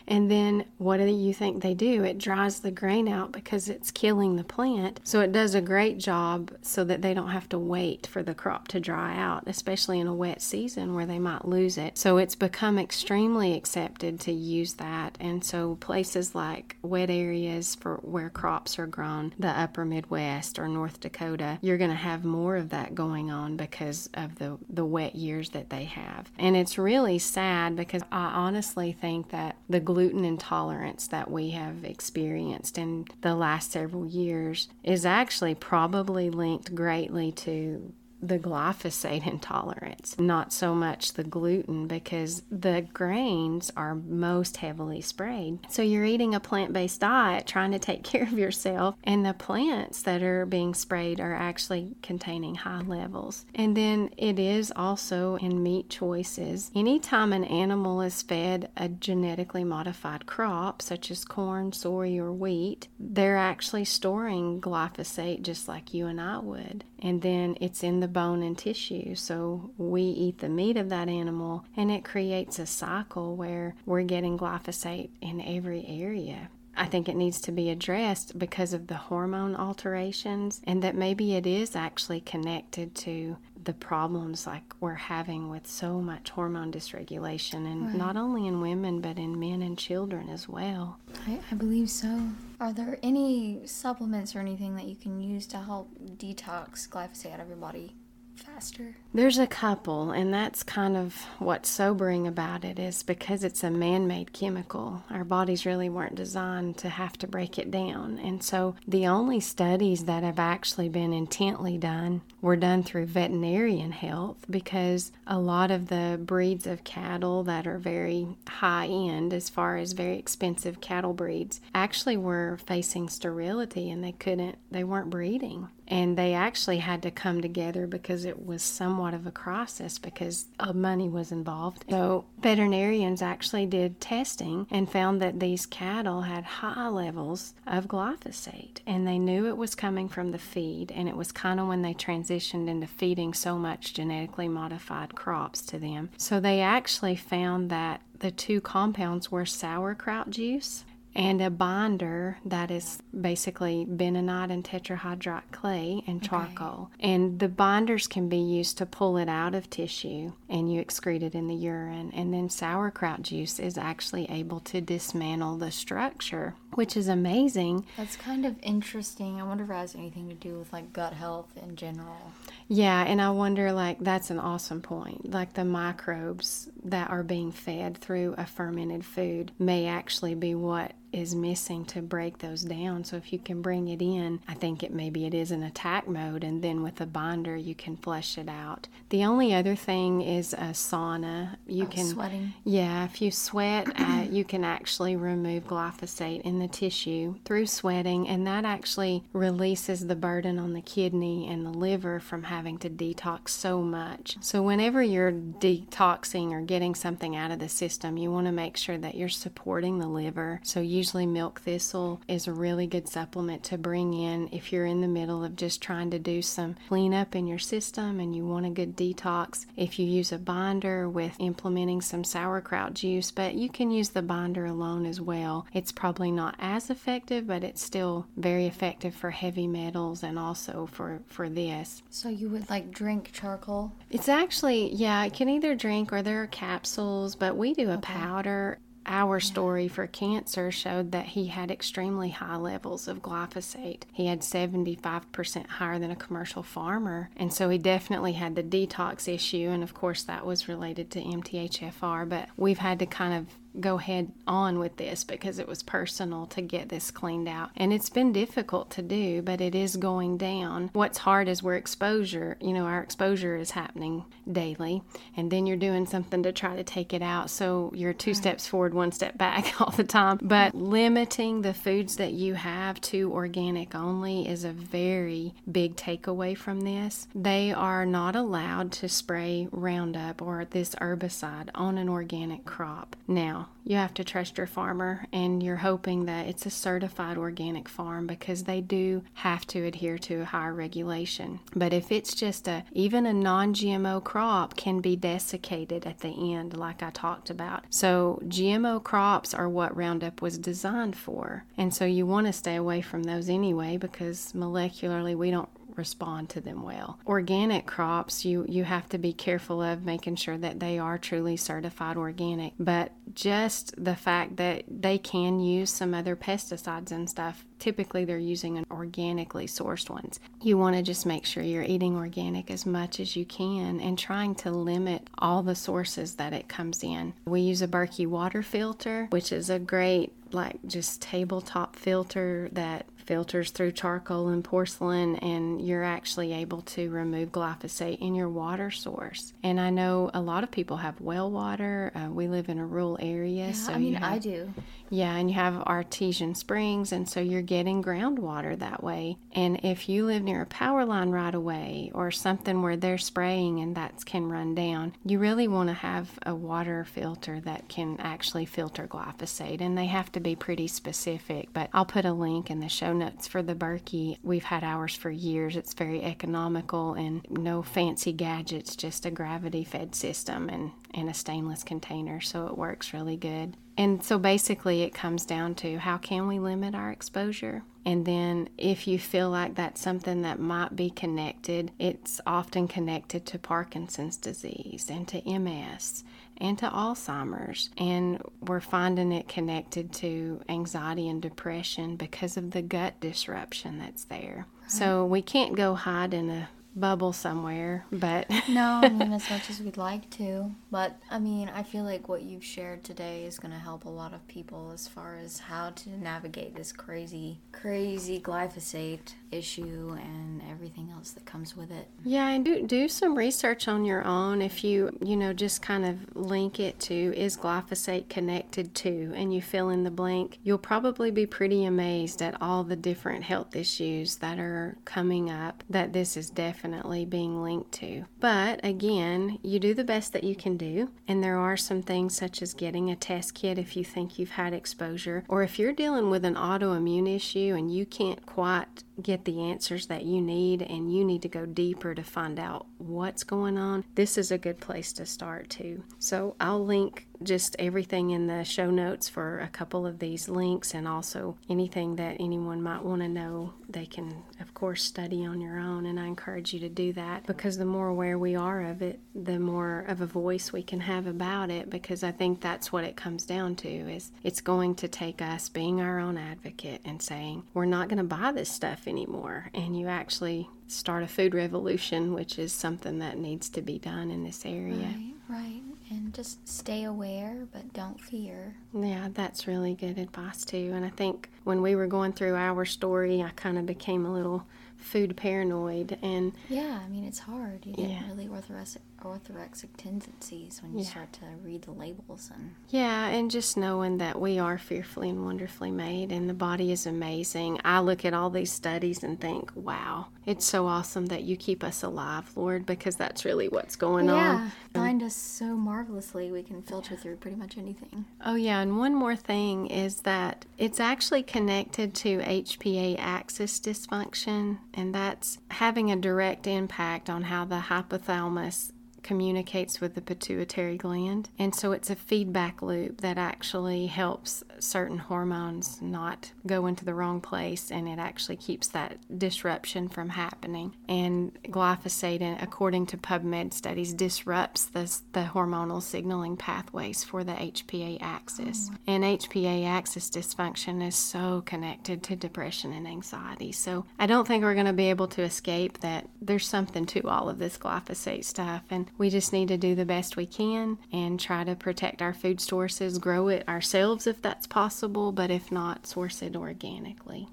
And 0.10 0.30
then 0.30 0.66
what 0.80 0.98
do 0.98 1.06
you 1.06 1.34
think 1.34 1.62
they 1.62 1.76
do? 1.76 2.04
It 2.04 2.18
dries 2.18 2.60
the 2.60 2.72
grain 2.72 3.08
out 3.08 3.32
because 3.32 3.70
it's 3.70 3.92
killing 3.92 4.36
the 4.36 4.44
plant. 4.44 5.00
So 5.04 5.22
it 5.22 5.32
does 5.32 5.54
a 5.54 5.62
great 5.62 6.00
job 6.00 6.52
so 6.64 6.84
that 6.84 7.04
they 7.04 7.14
don't 7.14 7.30
have 7.30 7.48
to 7.50 7.60
wait 7.60 8.08
for 8.08 8.24
the 8.24 8.34
crop 8.34 8.68
to 8.70 8.80
dry 8.80 9.16
out, 9.16 9.44
especially 9.46 10.00
in 10.00 10.08
a 10.08 10.14
wet 10.14 10.42
season 10.42 10.96
where 10.96 11.06
they 11.06 11.20
might 11.20 11.48
lose 11.48 11.78
it. 11.78 11.98
So 11.98 12.18
it's 12.18 12.36
become 12.36 12.80
extremely 12.80 13.54
accepted 13.54 14.20
to 14.22 14.32
use 14.32 14.74
that. 14.76 15.16
And 15.20 15.46
so 15.46 15.76
places 15.76 16.34
like 16.34 16.78
wet 16.82 17.12
areas 17.12 17.76
for 17.76 17.98
where 17.98 18.32
crops 18.32 18.80
are 18.80 18.88
grown, 18.88 19.34
the 19.38 19.50
upper 19.50 19.86
Midwest 19.86 20.58
or 20.58 20.68
North 20.68 21.00
Dakota, 21.00 21.60
you're 21.62 21.78
going 21.78 21.92
to 21.92 21.96
have 21.96 22.26
more 22.26 22.56
of 22.56 22.70
that 22.70 22.96
going 22.96 23.30
on 23.30 23.58
because 23.58 24.10
of 24.16 24.40
the, 24.40 24.58
the 24.70 24.86
wet 24.86 25.16
years 25.16 25.52
that 25.52 25.70
they 25.70 25.84
have. 25.84 26.32
And 26.40 26.58
it's 26.58 26.80
really 26.80 27.20
sad 27.20 27.76
because 27.76 28.02
I 28.12 28.26
honestly 28.26 28.92
think 28.92 29.30
that 29.30 29.56
the 29.70 29.80
gluten 29.80 29.99
gluten 30.00 30.24
intolerance 30.24 31.08
that 31.08 31.30
we 31.30 31.50
have 31.50 31.84
experienced 31.84 32.78
in 32.78 33.06
the 33.20 33.36
last 33.36 33.70
several 33.70 34.06
years 34.06 34.70
is 34.82 35.06
actually 35.06 35.54
probably 35.54 36.30
linked 36.30 36.74
greatly 36.74 37.34
to 37.34 37.92
the 38.22 38.40
glyphosate 38.40 39.26
intolerance, 39.26 40.18
not 40.20 40.52
so 40.52 40.76
much 40.76 41.14
the 41.14 41.24
gluten, 41.24 41.88
because 41.88 42.44
the 42.52 42.86
grains 42.94 43.72
are 43.76 43.96
most 43.96 44.58
heavily 44.58 45.02
sprayed. 45.02 45.60
So 45.70 45.82
you're 45.82 46.06
eating 46.06 46.36
a 46.36 46.40
plant 46.40 46.74
based 46.74 47.02
diet, 47.02 47.48
trying 47.48 47.72
to 47.72 47.80
take 47.80 48.04
care 48.10 48.24
of 48.24 48.34
yourself, 48.34 48.96
and 49.04 49.26
the 49.26 49.34
plants 49.34 50.02
that 50.04 50.22
are 50.22 50.46
being 50.46 50.74
sprayed 50.74 51.20
are 51.20 51.34
actually 51.34 51.96
containing 52.02 52.56
high 52.56 52.82
levels. 52.82 53.46
And 53.56 53.76
then 53.76 54.10
it 54.18 54.40
is 54.40 54.72
also 54.76 55.36
in 55.38 55.64
meat 55.64 55.90
choices. 55.90 56.72
Anytime 56.76 57.34
an 57.34 57.44
animal 57.44 58.02
is 58.02 58.22
fed 58.22 58.70
a 58.78 58.90
genetically 58.90 59.64
modified 59.64 60.26
crop, 60.26 60.82
such 60.82 61.12
as 61.12 61.26
corn, 61.26 61.72
soy, 61.72 62.18
or 62.18 62.32
wheat, 62.32 62.88
they're 63.00 63.38
actually 63.38 63.86
storing 63.86 64.62
glyphosate 64.62 65.42
just 65.42 65.68
like 65.68 65.94
you 65.94 66.08
and 66.08 66.20
I 66.20 66.40
would. 66.40 66.84
And 67.02 67.22
then 67.22 67.58
it's 67.62 67.84
in 67.84 68.00
the 68.00 68.08
bone 68.08 68.44
and 68.44 68.58
tissue. 68.58 69.16
So 69.16 69.72
we 69.78 70.02
eat 70.02 70.40
the 70.40 70.50
meat 70.50 70.78
of 70.78 70.90
that 70.90 71.08
animal, 71.10 71.66
and 71.76 71.92
it 71.92 72.04
creates 72.04 72.60
a 72.60 72.66
cycle 72.66 73.36
where 73.36 73.76
we're 73.86 74.04
getting 74.04 74.38
glyphosate 74.38 75.10
in 75.22 75.42
every 75.42 75.86
area. 75.88 76.50
I 76.76 76.86
think 76.86 77.10
it 77.10 77.18
needs 77.18 77.42
to 77.42 77.52
be 77.52 77.70
addressed 77.70 78.40
because 78.40 78.74
of 78.74 78.88
the 78.88 78.96
hormone 78.96 79.56
alterations, 79.56 80.62
and 80.64 80.82
that 80.82 80.96
maybe 80.96 81.36
it 81.36 81.46
is 81.46 81.76
actually 81.76 82.22
connected 82.22 82.96
to 82.96 83.36
the 83.62 83.74
problems 83.74 84.48
like 84.48 84.64
we're 84.80 84.94
having 84.94 85.50
with 85.50 85.68
so 85.68 86.00
much 86.00 86.30
hormone 86.30 86.72
dysregulation, 86.72 87.66
and 87.70 87.88
right. 87.88 87.96
not 87.96 88.16
only 88.16 88.48
in 88.48 88.62
women 88.62 89.02
but 89.02 89.18
in 89.18 89.38
men 89.40 89.62
and 89.62 89.78
children 89.78 90.30
as 90.30 90.48
well. 90.48 90.98
I, 91.28 91.40
I 91.52 91.56
believe 91.56 91.90
so. 91.90 92.30
Are 92.60 92.74
there 92.74 93.00
any 93.02 93.66
supplements 93.66 94.36
or 94.36 94.40
anything 94.40 94.76
that 94.76 94.84
you 94.84 94.96
can 94.98 95.22
use 95.22 95.48
to 95.48 95.60
help 95.60 95.98
detox 96.18 96.90
glyphosate 96.90 97.34
out 97.34 97.40
of 97.40 97.48
your 97.48 97.56
body? 97.56 97.96
Faster? 98.40 98.96
There's 99.14 99.38
a 99.38 99.48
couple, 99.48 100.12
and 100.12 100.34
that's 100.34 100.64
kind 100.64 100.96
of 100.96 101.16
what's 101.40 101.70
sobering 101.70 102.28
about 102.28 102.64
it 102.64 102.78
is 102.78 103.04
because 103.04 103.44
it's 103.44 103.64
a 103.64 103.72
man 103.72 104.08
made 104.08 104.34
chemical. 104.34 105.04
Our 105.10 105.24
bodies 105.24 105.66
really 105.66 105.90
weren't 105.90 106.16
designed 106.16 106.78
to 106.80 106.90
have 106.90 107.18
to 107.20 107.28
break 107.28 107.58
it 107.58 107.72
down. 107.72 108.20
And 108.20 108.44
so 108.44 108.76
the 108.88 109.08
only 109.08 109.40
studies 109.40 110.06
that 110.06 110.24
have 110.24 110.40
actually 110.40 110.90
been 110.90 111.14
intently 111.14 111.78
done 111.78 112.22
were 112.42 112.56
done 112.56 112.84
through 112.84 113.08
veterinarian 113.08 113.92
health 113.92 114.46
because 114.50 115.12
a 115.26 115.40
lot 115.40 115.72
of 115.72 115.88
the 115.88 116.20
breeds 116.24 116.68
of 116.68 116.84
cattle 116.84 117.44
that 117.44 117.68
are 117.68 117.78
very 117.78 118.28
high 118.48 118.88
end, 118.88 119.34
as 119.34 119.50
far 119.50 119.78
as 119.78 119.94
very 119.94 120.18
expensive 120.18 120.82
cattle 120.82 121.14
breeds, 121.14 121.62
actually 121.74 122.18
were 122.18 122.60
facing 122.66 123.10
sterility 123.10 123.90
and 123.90 124.04
they 124.04 124.12
couldn't, 124.14 124.58
they 124.72 124.84
weren't 124.84 125.10
breeding 125.10 125.68
and 125.90 126.18
they 126.18 126.34
actually 126.34 126.78
had 126.78 127.02
to 127.04 127.12
come 127.12 127.42
together 127.42 127.88
because 127.88 128.26
it 128.26 128.46
was 128.46 128.62
somewhat 128.62 129.14
of 129.14 129.26
a 129.26 129.32
crisis 129.32 129.98
because 129.98 130.46
uh, 130.60 130.74
money 130.74 131.10
was 131.10 131.32
involved. 131.32 131.86
So 131.90 132.26
veterinarians 132.40 133.22
actually 133.22 133.66
did 133.66 134.00
testing 134.00 134.68
and 134.70 134.90
found 134.90 135.22
that 135.22 135.40
these 135.40 135.66
cattle 135.66 136.22
had 136.22 136.44
high 136.44 136.88
levels 136.88 137.54
of 137.66 137.88
glyphosate 137.88 138.80
and 138.86 139.08
they 139.08 139.18
knew 139.18 139.48
it 139.48 139.58
was 139.58 139.76
coming 139.76 140.08
from 140.08 140.32
the 140.32 140.38
feed 140.38 140.92
and 140.92 141.10
it 141.10 141.16
was 141.16 141.32
kind 141.32 141.60
of 141.60 141.68
when 141.68 141.82
they 141.82 141.94
transitioned 141.94 142.68
into 142.68 142.88
feeding 142.88 143.34
so 143.34 143.58
much 143.58 143.94
genetically 143.94 144.48
modified 144.48 145.16
crops 145.16 145.62
to 145.64 145.80
them. 145.80 146.10
So 146.18 146.40
they 146.40 146.62
actually 146.62 147.16
found 147.16 147.70
that 147.72 148.02
the 148.20 148.32
two 148.32 148.62
compounds 148.62 149.32
were 149.32 149.46
sauerkraut 149.46 150.30
juice 150.30 150.84
and 151.16 151.42
a 151.42 151.50
binder 151.50 152.38
that 152.46 152.70
is 152.70 153.02
basically 153.20 153.86
bentonite 153.86 154.52
and 154.52 154.64
tetrahydrite 154.64 155.52
clay 155.52 156.04
and 156.08 156.24
charcoal. 156.24 156.92
Okay. 156.96 157.12
And 157.12 157.40
the 157.40 157.50
binders 157.50 158.08
can 158.08 158.30
be 158.30 158.38
used 158.38 158.78
to 158.78 158.86
pull 158.86 159.18
it 159.18 159.28
out 159.28 159.56
of 159.56 159.70
tissue 159.70 160.34
and 160.48 160.72
you 160.72 160.84
excrete 160.84 161.24
it 161.24 161.36
in 161.36 161.48
the 161.48 161.56
urine. 161.56 162.12
And 162.14 162.34
then 162.34 162.50
sauerkraut 162.50 163.24
juice 163.24 163.60
is 163.60 163.78
actually 163.78 164.30
able 164.30 164.60
to 164.62 164.82
dismantle 164.82 165.58
the 165.58 165.72
structure, 165.72 166.56
which 166.76 166.96
is 166.96 167.08
amazing. 167.08 167.86
That's 167.98 168.16
kind 168.16 168.46
of 168.46 168.56
interesting. 168.62 169.42
I 169.42 169.44
wonder 169.44 169.64
if 169.64 169.70
it 169.70 169.74
has 169.74 169.96
anything 169.96 170.30
to 170.30 170.36
do 170.36 170.60
with 170.60 170.72
like 170.72 170.94
gut 170.94 171.14
health 171.14 171.50
in 171.62 171.76
general. 171.76 172.32
Yeah, 172.68 173.04
and 173.04 173.20
I 173.20 173.32
wonder 173.32 173.72
like 173.72 173.98
that's 174.00 174.30
an 174.30 174.40
awesome 174.40 174.82
point. 174.82 175.32
Like 175.32 175.54
the 175.54 175.66
microbes 175.66 176.70
that 176.84 177.10
are 177.10 177.24
being 177.24 177.52
fed 177.52 177.98
through 177.98 178.36
a 178.38 178.46
fermented 178.46 179.04
food 179.04 179.52
may 179.58 179.88
actually 179.88 180.36
be 180.36 180.54
what 180.54 180.92
is 181.12 181.36
missing 181.36 181.86
to 181.86 182.02
break 182.02 182.40
those 182.40 182.64
down. 182.64 183.04
So 183.04 183.18
if 183.18 183.34
you 183.34 183.40
can 183.40 183.62
bring 183.62 183.88
it 183.88 184.02
in, 184.02 184.40
I 184.48 184.54
think 184.54 184.84
it 184.84 184.94
maybe 184.94 185.26
it 185.26 185.34
is 185.34 185.52
an 185.52 185.64
attack 185.64 186.08
mode, 186.08 186.44
and 186.44 186.64
then 186.64 186.84
with 186.84 187.02
a 187.02 187.06
binder 187.06 187.56
you 187.56 187.76
can 187.76 187.98
flush 187.98 188.38
it 188.38 188.50
out. 188.50 188.88
The 189.10 189.24
only 189.24 189.54
other 189.54 189.76
thing 189.76 190.22
is 190.22 190.54
a 190.54 190.74
sauna. 190.74 191.58
You 191.66 191.84
oh, 191.84 191.88
can 191.88 192.06
sweating. 192.08 192.54
Yeah, 192.64 193.06
if 193.06 193.22
you 193.22 193.32
sweat, 193.32 193.88
uh, 193.96 194.26
you 194.30 194.44
can 194.44 194.64
actually 194.64 195.16
remove 195.16 195.68
glyphosate 195.68 196.42
in 196.42 196.60
the 196.60 196.68
tissue 196.68 197.36
through 197.46 197.66
sweating, 197.66 198.28
and 198.28 198.46
that 198.46 198.66
actually 198.66 199.24
releases 199.34 200.08
the 200.08 200.16
burden 200.16 200.60
on 200.60 200.74
the 200.74 200.82
kidney 200.82 201.48
and 201.48 201.66
the 201.66 201.72
liver 201.72 202.20
from 202.20 202.44
having 202.44 202.78
to 202.80 202.90
detox 202.90 203.50
so 203.50 203.82
much. 203.82 204.38
So 204.42 204.62
whenever 204.62 205.02
you're 205.02 205.32
detoxing 205.32 206.52
or 206.52 206.62
getting 206.62 206.94
something 206.96 207.36
out 207.36 207.52
of 207.52 207.60
the 207.60 207.70
system, 207.70 208.18
you 208.18 208.32
want 208.32 208.46
to 208.46 208.52
make 208.52 208.78
sure 208.78 208.98
that 208.98 209.16
you're 209.16 209.30
supporting 209.30 209.98
the 209.98 210.08
liver. 210.08 210.60
So 210.64 210.80
you 210.80 210.99
usually 211.00 211.26
milk 211.26 211.62
thistle 211.62 212.20
is 212.28 212.46
a 212.46 212.52
really 212.52 212.86
good 212.86 213.08
supplement 213.08 213.64
to 213.64 213.78
bring 213.78 214.14
in 214.14 214.50
if 214.52 214.74
you're 214.74 214.86
in 214.86 215.00
the 215.00 215.08
middle 215.08 215.46
of 215.46 215.56
just 215.56 215.82
trying 215.82 216.12
to 216.12 216.20
do 216.20 216.42
some 216.42 216.76
cleanup 216.90 217.38
in 217.38 217.48
your 217.48 217.58
system 217.58 218.20
and 218.20 218.36
you 218.36 218.46
want 218.46 218.66
a 218.66 218.70
good 218.70 218.98
detox. 218.98 219.66
If 219.78 219.98
you 219.98 220.06
use 220.06 220.34
a 220.34 220.38
binder 220.38 221.08
with 221.08 221.38
implementing 221.40 222.02
some 222.02 222.26
sauerkraut 222.26 222.96
juice, 222.96 223.32
but 223.32 223.56
you 223.56 223.70
can 223.70 223.92
use 223.92 224.10
the 224.10 224.22
binder 224.22 224.66
alone 224.66 225.06
as 225.06 225.22
well. 225.22 225.66
It's 225.74 225.94
probably 225.94 226.32
not 226.32 226.56
as 226.60 226.90
effective, 226.90 227.48
but 227.48 227.64
it's 227.64 227.82
still 227.82 228.28
very 228.36 228.66
effective 228.66 229.16
for 229.16 229.30
heavy 229.30 229.68
metals 229.68 230.22
and 230.22 230.38
also 230.38 230.90
for 230.92 231.22
for 231.28 231.48
this. 231.48 232.04
So 232.10 232.28
you 232.28 232.50
would 232.50 232.70
like 232.70 232.92
drink 232.92 233.30
charcoal? 233.32 233.94
It's 234.12 234.28
actually 234.28 234.94
yeah, 234.94 235.24
it 235.24 235.34
can 235.34 235.48
either 235.48 235.76
drink 235.76 236.12
or 236.12 236.22
there 236.22 236.44
are 236.44 236.48
capsules, 236.48 237.36
but 237.36 237.56
we 237.56 237.74
do 237.74 237.90
a 237.90 237.94
okay. 237.94 238.14
powder 238.14 238.80
our 239.10 239.40
story 239.40 239.88
for 239.88 240.06
cancer 240.08 240.72
showed 240.72 241.12
that 241.12 241.26
he 241.26 241.48
had 241.48 241.72
extremely 241.72 242.30
high 242.30 242.56
levels 242.56 243.08
of 243.08 243.24
glyphosate. 243.24 244.04
He 244.14 244.28
had 244.28 244.42
75% 244.42 245.68
higher 245.68 245.98
than 246.00 246.12
a 246.12 246.16
commercial 246.16 246.62
farmer. 246.64 247.32
And 247.36 247.52
so 247.52 247.70
he 247.70 247.80
definitely 247.80 248.34
had 248.34 248.56
the 248.56 248.64
detox 248.64 249.28
issue. 249.28 249.70
And 249.70 249.82
of 249.82 249.96
course, 249.96 250.24
that 250.24 250.46
was 250.46 250.70
related 250.70 251.10
to 251.12 251.22
MTHFR. 251.22 252.30
But 252.30 252.50
we've 252.56 252.78
had 252.78 253.00
to 253.00 253.08
kind 253.08 253.34
of 253.34 253.48
go 253.80 253.98
head 253.98 254.32
on 254.48 254.80
with 254.80 254.98
this 254.98 255.24
because 255.24 255.60
it 255.60 255.68
was 255.68 255.84
personal 255.84 256.46
to 256.48 256.62
get 256.62 256.90
this 256.90 257.12
cleaned 257.12 257.48
out. 257.48 257.70
And 257.76 257.94
it's 257.94 258.10
been 258.10 258.32
difficult 258.32 258.90
to 258.92 259.02
do, 259.02 259.42
but 259.42 259.62
it 259.62 259.76
is 259.76 259.96
going 259.96 260.38
down. 260.38 260.90
What's 260.94 261.20
hard 261.20 261.48
is 261.48 261.64
where 261.64 261.76
exposure, 261.76 262.58
you 262.60 262.74
know, 262.74 262.86
our 262.86 263.02
exposure 263.02 263.56
is 263.56 263.72
happening 263.72 264.26
daily, 264.52 265.02
and 265.36 265.52
then 265.52 265.66
you're 265.66 265.78
doing 265.78 266.06
something 266.06 266.44
to 266.44 266.52
try 266.52 266.76
to 266.76 266.84
take 266.84 267.14
it 267.14 267.22
out. 267.22 267.50
So 267.50 267.92
you're 267.96 268.14
two 268.14 268.32
right. 268.32 268.38
steps 268.38 268.68
forward, 268.68 268.94
one 268.94 269.12
step 269.12 269.38
back 269.38 269.74
all 269.82 269.92
the 269.92 270.04
time. 270.04 270.40
But 270.42 270.76
limiting 270.76 271.62
the 271.62 271.74
foods 271.74 272.18
that 272.18 272.34
you 272.34 272.56
have 272.56 273.00
to 273.02 273.32
organic 273.32 273.96
only 273.96 274.48
is 274.48 274.64
a 274.64 274.72
very 274.72 275.54
big 275.72 275.96
takeaway 275.96 276.58
from 276.58 276.82
this. 276.82 277.28
They 277.34 277.72
are 277.72 278.06
not 278.06 278.36
allowed 278.36 278.92
to 278.94 279.10
spray 279.10 279.68
Roundup 279.72 280.42
or 280.42 280.66
this 280.66 280.96
herbicide 280.96 281.70
on 281.76 281.98
an 281.98 282.10
organic 282.10 282.66
crop. 282.66 283.16
Now, 283.28 283.69
you 283.84 283.96
have 283.96 284.14
to 284.14 284.24
trust 284.24 284.58
your 284.58 284.68
farmer 284.68 285.26
and 285.34 285.64
you're 285.64 285.78
hoping 285.78 286.26
that 286.26 286.46
it's 286.46 286.66
a 286.66 286.70
certified 286.70 287.38
organic 287.38 287.90
farm 287.90 288.28
because 288.28 288.66
they 288.66 288.82
do 288.82 289.24
have 289.34 289.66
to 289.68 289.84
adhere 289.84 290.18
to 290.20 290.42
a 290.42 290.46
higher 290.46 290.74
regulation. 290.74 291.60
But 291.76 291.94
if 291.94 292.12
it's 292.12 292.36
just 292.36 292.68
a 292.68 292.84
even 292.92 293.26
a 293.26 293.34
non-GMO 293.34 294.24
crop 294.24 294.76
can 294.76 295.00
be 295.00 295.16
desiccated 295.16 296.06
at 296.06 296.20
the 296.20 296.54
end 296.54 296.78
like 296.78 297.02
I 297.02 297.10
talked 297.10 297.50
about. 297.50 297.86
So 297.90 298.40
GMO 298.46 299.04
crops 299.04 299.54
are 299.54 299.70
what 299.70 299.96
Roundup 299.96 300.42
was 300.42 300.58
designed 300.58 301.16
for. 301.16 301.66
And 301.78 301.94
so 301.94 302.06
you 302.06 302.26
want 302.26 302.48
to 302.48 302.54
stay 302.54 302.76
away 302.76 303.02
from 303.02 303.24
those 303.24 303.50
anyway 303.50 303.98
because 303.98 304.54
molecularly 304.54 305.36
we 305.36 305.52
don't 305.52 305.70
respond 305.96 306.50
to 306.50 306.62
them 306.62 306.84
well. 306.84 307.20
Organic 307.26 307.86
crops, 307.86 308.46
you 308.46 308.66
you 308.68 308.84
have 308.84 309.10
to 309.10 309.18
be 309.18 309.34
careful 309.34 309.82
of 309.82 310.04
making 310.04 310.36
sure 310.36 310.58
that 310.58 310.80
they 310.80 311.00
are 311.00 311.18
truly 311.18 311.58
certified 311.58 312.18
organic. 312.18 312.74
But 312.80 313.12
just 313.34 313.94
the 314.04 314.16
fact 314.16 314.58
that 314.58 314.84
they 314.88 315.18
can 315.18 315.60
use 315.60 315.92
some 315.92 316.14
other 316.14 316.36
pesticides 316.36 317.12
and 317.12 317.30
stuff, 317.30 317.66
typically 317.78 318.26
they're 318.26 318.38
using 318.38 318.78
an 318.78 318.86
organically 318.92 319.68
sourced 319.68 320.10
ones. 320.10 320.40
You 320.62 320.78
want 320.78 320.96
to 320.96 321.02
just 321.02 321.26
make 321.26 321.46
sure 321.46 321.64
you're 321.64 321.84
eating 321.84 322.16
organic 322.16 322.72
as 322.72 322.86
much 322.86 323.20
as 323.20 323.36
you 323.36 323.46
can 323.46 324.00
and 324.00 324.18
trying 324.18 324.56
to 324.56 324.72
limit 324.72 325.30
all 325.38 325.64
the 325.64 325.76
sources 325.76 326.36
that 326.36 326.54
it 326.54 326.68
comes 326.68 327.04
in. 327.04 327.34
We 327.46 327.62
use 327.62 327.82
a 327.82 327.88
Berkey 327.88 328.28
water 328.28 328.64
filter, 328.64 329.28
which 329.30 329.52
is 329.52 329.70
a 329.70 329.80
great 329.80 330.34
like 330.52 330.80
just 330.88 331.22
tabletop 331.22 331.96
filter 331.96 332.70
that 332.72 333.06
filters 333.30 333.70
through 333.70 333.92
charcoal 333.92 334.48
and 334.48 334.64
porcelain, 334.64 335.36
and 335.36 335.80
you're 335.80 336.04
actually 336.04 336.52
able 336.52 336.82
to 336.82 337.12
remove 337.12 337.52
glyphosate 337.52 338.18
in 338.18 338.34
your 338.34 338.50
water 338.50 338.90
source. 338.90 339.54
And 339.62 339.80
I 339.80 339.92
know 339.92 340.32
a 340.34 340.42
lot 340.42 340.64
of 340.64 340.72
people 340.72 340.98
have 340.98 341.22
well 341.22 341.52
water. 341.52 342.12
Uh, 342.16 342.32
we 342.32 342.48
live 342.48 342.70
in 342.70 342.80
a 342.80 342.86
rural 342.88 343.20
area, 343.22 343.68
yeah, 343.68 343.74
so 343.74 343.94
I 343.94 344.00
mean, 344.00 344.16
have, 344.16 344.34
I 344.34 344.40
do. 344.40 344.74
Yeah, 345.10 345.36
and 345.36 345.50
you 345.50 345.56
have 345.56 345.76
artesian 345.84 346.56
springs, 346.56 347.12
and 347.12 347.28
so 347.28 347.40
you're 347.40 347.62
getting 347.62 348.04
groundwater 348.04 348.78
that 348.78 349.04
way. 349.04 349.38
And 349.54 349.80
if 349.84 350.08
you 350.08 350.26
live 350.26 350.44
near 350.44 350.62
a 350.62 350.68
power 350.68 351.06
line 351.06 351.30
right 351.30 351.54
away 351.56 352.12
or 352.14 352.30
something 352.32 352.82
where 352.82 352.98
they're 352.98 353.18
spraying 353.18 353.80
and 353.80 353.96
that 353.96 354.24
can 354.26 354.50
run 354.50 354.76
down, 354.76 355.14
you 355.26 355.40
really 355.40 355.68
want 355.68 355.90
to 355.90 355.94
have 355.94 356.38
a 356.46 356.54
water 356.54 357.06
filter 357.06 357.60
that 357.62 357.90
can 357.90 358.18
actually 358.20 358.66
filter 358.66 359.08
glyphosate. 359.08 359.82
And 359.82 359.98
they 359.98 360.06
have 360.06 360.32
to 360.34 360.40
be 360.40 360.56
pretty 360.56 360.88
specific, 360.88 361.70
but 361.74 361.90
I'll 361.94 362.06
put 362.06 362.26
a 362.26 362.34
link 362.34 362.70
in 362.70 362.80
the 362.80 362.90
show 362.90 363.14
notes 363.14 363.48
for 363.48 363.64
the 363.64 363.76
Berkey. 363.76 364.38
We've 364.44 364.64
had 364.64 364.84
ours 364.84 365.16
for 365.16 365.32
years. 365.32 365.76
It's 365.76 365.94
very 365.94 366.24
economical 366.24 367.14
and 367.14 367.46
no 367.50 367.82
fancy 367.82 368.32
gadgets, 368.34 368.96
just 368.96 369.26
a 369.26 369.32
gravity 369.32 369.84
fed 369.84 370.14
system 370.14 370.70
and, 370.70 370.92
and 371.14 371.30
a 371.30 371.34
stainless 371.34 371.84
container, 371.84 372.42
so 372.42 372.68
it 372.68 372.78
works 372.78 373.14
really 373.14 373.38
good. 373.38 373.76
And 374.00 374.24
so 374.24 374.40
basically, 374.40 375.02
it 375.02 375.14
comes 375.14 375.46
down 375.46 375.76
to 375.76 376.00
how 376.00 376.18
can 376.18 376.48
we 376.48 376.58
limit 376.58 376.96
our 376.96 377.12
exposure? 377.12 377.84
And 378.06 378.26
then, 378.26 378.70
if 378.78 379.10
you 379.10 379.20
feel 379.20 379.50
like 379.50 379.76
that's 379.76 380.00
something 380.00 380.42
that 380.44 380.58
might 380.58 380.96
be 380.96 381.10
connected, 381.10 381.92
it's 382.00 382.40
often 382.48 382.88
connected 382.88 383.46
to 383.48 383.60
Parkinson's 383.60 384.38
disease 384.38 385.08
and 385.10 385.28
to 385.28 385.42
MS 385.60 386.24
and 386.56 386.78
to 386.78 386.88
Alzheimer's. 386.88 387.90
And 387.98 388.42
we're 388.62 388.80
finding 388.80 389.34
it 389.34 389.50
connected 389.50 390.14
to 390.14 390.62
anxiety 390.70 391.28
and 391.28 391.42
depression 391.42 392.16
because 392.16 392.56
of 392.56 392.72
the 392.72 392.82
gut 392.82 393.20
disruption 393.20 394.00
that's 394.00 394.24
there. 394.24 394.66
Right. 394.82 394.92
So, 394.92 395.26
we 395.26 395.42
can't 395.42 395.76
go 395.76 395.96
hide 395.96 396.34
in 396.34 396.50
a 396.50 396.70
bubble 396.96 397.34
somewhere, 397.34 398.06
but 398.12 398.50
no, 398.70 399.02
I 399.04 399.10
mean 399.10 399.34
as 399.34 399.50
much 399.50 399.70
as 399.70 399.82
we'd 399.82 399.98
like 399.98 400.30
to. 400.32 400.74
But 400.92 401.20
I 401.30 401.40
mean, 401.40 401.70
I 401.70 401.84
feel 401.84 402.04
like 402.04 402.28
what 402.28 402.42
you've 402.42 402.64
shared 402.64 403.04
today 403.04 403.44
is 403.44 403.60
going 403.60 403.74
to 403.74 403.80
help 403.80 404.06
a 404.06 404.10
lot 404.10 404.34
of 404.34 404.48
people 404.48 404.92
as 404.94 405.08
far 405.08 405.38
as 405.38 405.60
how 405.60 405.92
to 405.92 406.10
navigate 406.10 406.76
this 406.76 406.92
crazy, 406.92 407.60
crazy 407.72 408.40
glyphosate 408.40 409.34
issue 409.52 410.16
and 410.20 410.62
everything 410.70 411.10
else 411.12 411.32
that 411.32 411.46
comes 411.46 411.76
with 411.76 411.92
it. 411.92 412.08
Yeah, 412.24 412.50
and 412.50 412.66
do 412.66 412.86
do 412.86 413.08
some 413.08 413.38
research 413.38 413.88
on 413.88 414.06
your 414.06 414.24
own. 414.26 414.62
If 414.62 414.84
you 414.84 415.18
you 415.22 415.36
know 415.36 415.54
just 415.54 415.82
kind 415.82 416.06
of 416.06 416.36
link 416.36 416.80
it 416.80 417.00
to 417.02 417.16
is 417.36 417.58
glyphosate 417.58 418.30
connected 418.30 418.96
to, 418.96 419.34
and 419.36 419.54
you 419.54 419.62
fill 419.62 419.90
in 419.90 420.04
the 420.04 420.12
blank, 420.12 420.60
you'll 420.64 420.78
probably 420.78 421.32
be 421.32 421.46
pretty 421.46 421.86
amazed 421.86 422.42
at 422.42 422.60
all 422.62 422.84
the 422.84 422.96
different 422.96 423.44
health 423.44 423.76
issues 423.76 424.38
that 424.38 424.60
are 424.60 424.98
coming 425.06 425.50
up 425.50 425.84
that 425.90 426.14
this 426.14 426.36
is 426.36 426.50
definitely 426.50 427.26
being 427.26 427.62
linked 427.62 427.92
to. 427.92 428.26
But 428.40 428.80
again, 428.84 429.60
you 429.64 429.80
do 429.80 429.94
the 429.94 430.04
best 430.04 430.34
that 430.34 430.44
you 430.44 430.56
can 430.56 430.78
do, 430.80 431.12
and 431.28 431.44
there 431.44 431.58
are 431.58 431.78
some 431.78 432.02
things 432.02 432.36
such 432.36 432.64
as 432.64 432.74
getting 432.74 433.12
a 433.12 433.16
test 433.16 433.54
kit 433.54 433.78
if 433.78 433.96
you 433.96 434.04
think 434.04 434.40
you've 434.40 434.52
had 434.52 434.74
exposure, 434.74 435.44
or 435.48 435.62
if 435.62 435.78
you're 435.78 435.94
dealing 435.94 436.32
with 436.32 436.44
an 436.44 436.56
autoimmune 436.56 437.34
issue 437.34 437.76
and 437.78 437.94
you 437.94 438.06
can't 438.06 438.46
quite 438.46 439.04
get 439.22 439.46
the 439.46 439.62
answers 439.62 440.08
that 440.08 440.24
you 440.24 440.42
need 440.42 440.82
and 440.82 441.14
you 441.14 441.24
need 441.24 441.42
to 441.44 441.50
go 441.50 441.66
deeper 441.66 442.16
to 442.16 442.24
find 442.24 442.60
out 442.60 442.88
what's 442.98 443.44
going 443.44 443.78
on, 443.78 444.04
this 444.16 444.38
is 444.38 444.52
a 444.52 444.58
good 444.58 444.80
place 444.80 445.14
to 445.14 445.26
start 445.26 445.70
too. 445.70 446.04
So 446.18 446.56
I'll 446.60 446.84
link 446.84 447.28
just 447.42 447.76
everything 447.80 448.32
in 448.32 448.48
the 448.48 448.64
show 448.64 448.90
notes 448.90 449.30
for 449.30 449.60
a 449.60 449.68
couple 449.68 450.06
of 450.06 450.20
these 450.20 450.50
links 450.50 450.94
and 450.94 451.08
also 451.08 451.58
anything 451.70 452.16
that 452.18 452.38
anyone 452.40 452.82
might 452.82 453.04
want 453.04 453.22
to 453.22 453.28
know 453.28 453.74
they 453.88 454.06
can 454.06 454.44
of 454.60 454.74
course 454.74 455.04
study 455.04 455.46
on 455.46 455.62
your 455.62 455.80
own 455.80 456.06
and 456.06 456.20
I 456.20 456.26
encourage 456.26 456.74
you 456.74 456.80
to 456.82 456.90
do 456.90 457.14
that 457.14 457.46
because 457.46 457.78
the 457.78 457.86
more 457.86 458.08
aware 458.08 458.38
we 458.38 458.56
are 458.56 458.84
of 458.84 459.02
it 459.02 459.20
the 459.34 459.60
more 459.60 460.06
of 460.08 460.22
a 460.22 460.26
voice 460.26 460.74
we 460.74 460.84
can 460.84 461.00
have 461.02 461.28
about 461.28 461.70
it 461.70 461.90
because 461.90 462.24
I 462.24 462.32
think 462.32 462.62
that's 462.62 462.92
what 462.92 463.04
it 463.04 463.16
comes 463.16 463.46
down 463.46 463.76
to 463.78 463.90
is 463.90 464.32
it's 464.44 464.62
going 464.62 464.96
to 464.96 465.08
take 465.08 465.42
us 465.42 465.70
being 465.70 466.02
our 466.02 466.20
own 466.20 466.38
advocate 466.38 467.02
and 467.06 467.22
saying 467.22 467.64
we're 467.74 467.86
not 467.86 468.10
going 468.10 468.18
to 468.18 468.24
buy 468.24 468.52
this 468.52 468.72
stuff 468.72 469.08
anymore 469.08 469.70
and 469.74 469.98
you 469.98 470.08
actually 470.08 470.70
start 470.88 471.24
a 471.24 471.28
food 471.28 471.54
revolution 471.54 472.34
which 472.34 472.60
is 472.60 472.74
something 472.74 473.20
that 473.20 473.38
needs 473.38 473.70
to 473.70 473.82
be 473.82 473.98
done 474.00 474.32
in 474.32 474.44
this 474.44 474.66
area. 474.66 474.96
Right 474.96 475.34
right 475.50 475.82
and 476.10 476.34
just 476.34 476.68
stay 476.68 477.04
aware 477.04 477.68
but 477.72 477.94
don't 477.94 478.20
fear. 478.20 478.76
Yeah, 478.94 479.30
that's 479.34 479.68
really 479.68 479.94
good 479.94 480.18
advice 480.18 480.66
too. 480.66 480.92
And 480.94 481.06
I 481.06 481.10
think 481.10 481.50
when 481.64 481.82
we 481.82 481.96
were 481.96 482.08
going 482.08 482.34
through 482.34 482.56
our 482.56 482.86
story, 482.86 483.42
I 483.42 483.50
kind 483.56 483.78
of 483.78 483.86
became 483.86 484.26
a 484.26 484.34
little 484.34 484.66
food 485.00 485.36
paranoid 485.36 486.18
and 486.22 486.54
yeah 486.68 487.00
i 487.04 487.08
mean 487.08 487.24
it's 487.24 487.40
hard 487.40 487.86
you 487.86 487.94
get 487.94 488.10
yeah. 488.10 488.22
really 488.28 488.48
orthorexic, 488.48 488.98
orthorexic 489.22 489.88
tendencies 489.98 490.82
when 490.84 490.94
you 490.94 491.04
yeah. 491.04 491.10
start 491.10 491.32
to 491.32 491.42
read 491.64 491.82
the 491.84 491.92
labels 491.92 492.52
and 492.54 492.76
yeah 492.90 493.28
and 493.28 493.50
just 493.50 493.78
knowing 493.78 494.18
that 494.18 494.40
we 494.40 494.60
are 494.60 494.78
fearfully 494.78 495.30
and 495.30 495.44
wonderfully 495.46 495.90
made 495.90 496.32
and 496.32 496.50
the 496.50 496.54
body 496.54 496.92
is 496.92 497.06
amazing 497.06 497.80
i 497.86 498.00
look 498.00 498.26
at 498.26 498.34
all 498.34 498.50
these 498.50 498.72
studies 498.72 499.24
and 499.24 499.40
think 499.40 499.72
wow 499.74 500.28
it's 500.46 500.66
so 500.66 500.86
awesome 500.86 501.28
that 501.28 501.44
you 501.44 501.56
keep 501.56 501.84
us 501.84 502.04
alive 502.04 502.52
lord 502.56 502.86
because 502.86 503.16
that's 503.16 503.46
really 503.46 503.68
what's 503.70 503.96
going 503.96 504.26
yeah. 504.26 504.34
on 504.34 504.40
yeah 504.40 504.70
find 504.94 505.24
us 505.24 505.36
so 505.36 505.76
marvelously 505.76 506.52
we 506.52 506.64
can 506.64 506.82
filter 506.82 507.16
through 507.16 507.36
pretty 507.36 507.56
much 507.56 507.78
anything 507.78 508.26
oh 508.46 508.56
yeah 508.56 508.80
and 508.80 508.98
one 508.98 509.14
more 509.14 509.36
thing 509.36 509.88
is 509.88 510.22
that 510.22 510.66
it's 510.78 511.00
actually 511.00 511.44
connected 511.44 512.14
to 512.14 512.40
hpa 512.40 513.16
axis 513.20 513.80
dysfunction 513.80 514.78
and 514.94 515.14
that's 515.14 515.58
having 515.72 516.12
a 516.12 516.16
direct 516.16 516.68
impact 516.68 517.30
on 517.30 517.44
how 517.44 517.66
the 517.66 517.80
hypothalamus 517.80 518.92
communicates 519.24 520.02
with 520.02 520.16
the 520.16 520.22
pituitary 520.22 520.98
gland. 520.98 521.50
And 521.58 521.74
so 521.74 521.92
it's 521.92 522.10
a 522.10 522.16
feedback 522.16 522.82
loop 522.82 523.22
that 523.22 523.38
actually 523.38 524.08
helps 524.08 524.64
certain 524.80 525.18
hormones 525.18 526.02
not 526.02 526.52
go 526.66 526.86
into 526.86 527.06
the 527.06 527.14
wrong 527.14 527.42
place 527.42 527.92
and 527.92 528.08
it 528.08 528.20
actually 528.20 528.56
keeps 528.56 528.88
that 528.90 529.18
disruption 529.38 530.10
from 530.10 530.30
happening. 530.30 530.96
And 531.08 531.58
glyphosate, 531.64 532.62
according 532.62 533.08
to 533.08 533.18
PubMed 533.18 533.74
studies, 533.74 534.14
disrupts 534.14 534.86
the, 534.86 535.14
the 535.34 535.50
hormonal 535.54 536.02
signaling 536.02 536.58
pathways 536.58 537.24
for 537.24 537.44
the 537.44 537.54
HPA 537.54 538.18
axis. 538.22 538.90
And 539.08 539.24
HPA 539.24 539.86
axis 539.86 540.30
dysfunction 540.30 541.06
is 541.06 541.16
so 541.16 541.62
connected 541.66 542.24
to 542.24 542.36
depression 542.36 542.94
and 542.94 543.08
anxiety. 543.08 543.72
So 543.72 544.06
I 544.18 544.28
don't 544.28 544.48
think 544.48 544.64
we're 544.64 544.74
going 544.74 544.86
to 544.86 544.94
be 544.94 545.10
able 545.10 545.28
to 545.30 545.42
escape 545.42 546.00
that 546.00 546.28
there's 546.42 546.68
something 546.68 547.06
to 547.08 547.28
all 547.28 547.50
of 547.50 547.60
this 547.60 547.78
glyphosate 547.78 548.46
stuff. 548.46 548.84
We 549.18 549.30
just 549.30 549.52
need 549.52 549.68
to 549.68 549.78
do 549.78 549.96
the 549.96 550.06
best 550.06 550.38
we 550.38 550.46
can 550.46 550.98
and 551.12 551.40
try 551.40 551.64
to 551.64 551.76
protect 551.76 552.22
our 552.22 552.34
food 552.34 552.62
sources, 552.62 553.18
grow 553.18 553.50
it 553.50 553.68
ourselves 553.68 554.28
if 554.28 554.42
that's 554.42 554.68
possible, 554.68 555.32
but 555.32 555.52
if 555.52 555.72
not, 555.72 556.08
source 556.08 556.42
it 556.42 556.56
organically. 556.56 557.48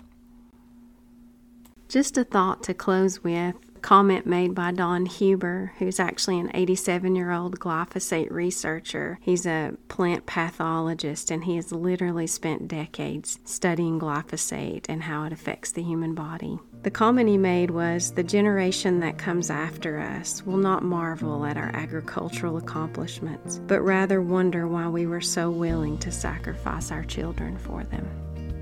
Just 1.88 2.16
a 2.18 2.24
thought 2.24 2.62
to 2.64 2.74
close 2.74 3.22
with 3.24 3.54
comment 3.86 4.26
made 4.26 4.52
by 4.52 4.72
Don 4.72 5.06
Huber, 5.06 5.72
who's 5.78 6.00
actually 6.00 6.40
an 6.40 6.50
87 6.52 7.14
year 7.14 7.30
old 7.30 7.60
glyphosate 7.60 8.32
researcher. 8.32 9.16
He's 9.22 9.46
a 9.46 9.74
plant 9.86 10.26
pathologist 10.26 11.30
and 11.30 11.44
he 11.44 11.54
has 11.54 11.70
literally 11.70 12.26
spent 12.26 12.66
decades 12.66 13.38
studying 13.44 14.00
glyphosate 14.00 14.86
and 14.88 15.04
how 15.04 15.22
it 15.22 15.32
affects 15.32 15.70
the 15.70 15.84
human 15.84 16.16
body. 16.16 16.58
The 16.82 16.90
comment 16.90 17.28
he 17.28 17.38
made 17.38 17.70
was 17.70 18.10
The 18.10 18.24
generation 18.24 18.98
that 19.00 19.18
comes 19.18 19.50
after 19.50 20.00
us 20.00 20.44
will 20.44 20.56
not 20.56 20.82
marvel 20.82 21.44
at 21.44 21.56
our 21.56 21.70
agricultural 21.72 22.56
accomplishments, 22.56 23.60
but 23.68 23.82
rather 23.82 24.20
wonder 24.20 24.66
why 24.66 24.88
we 24.88 25.06
were 25.06 25.20
so 25.20 25.48
willing 25.48 25.96
to 25.98 26.10
sacrifice 26.10 26.90
our 26.90 27.04
children 27.04 27.56
for 27.56 27.84
them. 27.84 28.08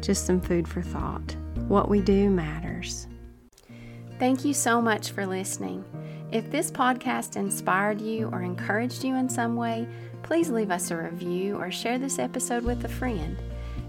Just 0.03 0.27
some 0.27 0.43
food 0.43 0.69
for 0.69 0.83
thought. 0.83 1.35
What 1.67 1.89
we 1.89 2.03
do 2.03 2.29
matters. 2.29 3.07
Thank 4.19 4.45
you 4.45 4.55
so 4.55 4.81
much 4.81 5.11
for 5.11 5.27
listening. 5.27 5.85
If 6.31 6.51
this 6.51 6.71
podcast 6.71 7.37
inspired 7.37 8.01
you 8.01 8.29
or 8.29 8.43
encouraged 8.43 9.05
you 9.05 9.17
in 9.17 9.29
some 9.29 9.57
way, 9.57 9.87
please 10.23 10.51
leave 10.51 10.71
us 10.71 10.91
a 10.91 10.97
review 10.97 11.57
or 11.57 11.71
share 11.71 11.99
this 11.99 12.19
episode 12.19 12.65
with 12.65 12.85
a 12.85 12.89
friend. 12.89 13.37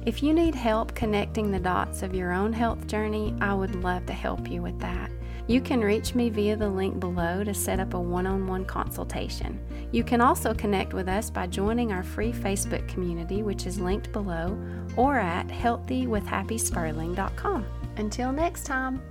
If 0.06 0.22
you 0.22 0.34
need 0.34 0.54
help 0.54 0.94
connecting 0.94 1.52
the 1.52 1.60
dots 1.60 2.04
of 2.04 2.14
your 2.14 2.34
own 2.34 2.52
health 2.54 2.86
journey, 2.88 3.36
I 3.42 3.54
would 3.54 3.76
love 3.76 4.06
to 4.06 4.14
help 4.14 4.50
you 4.50 4.62
with 4.62 4.80
that. 4.80 5.10
You 5.48 5.62
can 5.62 5.82
reach 5.82 6.16
me 6.16 6.30
via 6.30 6.56
the 6.56 6.70
link 6.70 7.00
below 7.00 7.44
to 7.44 7.54
set 7.54 7.80
up 7.80 7.94
a 7.94 8.00
one 8.00 8.26
on 8.26 8.48
one 8.48 8.66
consultation. 8.66 9.60
You 9.92 10.04
can 10.04 10.22
also 10.22 10.56
connect 10.56 10.94
with 10.94 11.08
us 11.08 11.30
by 11.30 11.46
joining 11.48 11.92
our 11.92 12.04
free 12.04 12.34
Facebook 12.34 12.88
community, 12.88 13.44
which 13.44 13.68
is 13.68 13.80
linked 13.80 14.12
below, 14.12 14.58
or 14.96 15.20
at 15.20 15.48
healthywithhappyspurling.com. 15.48 17.66
Until 17.98 18.32
next 18.32 18.66
time. 18.66 19.02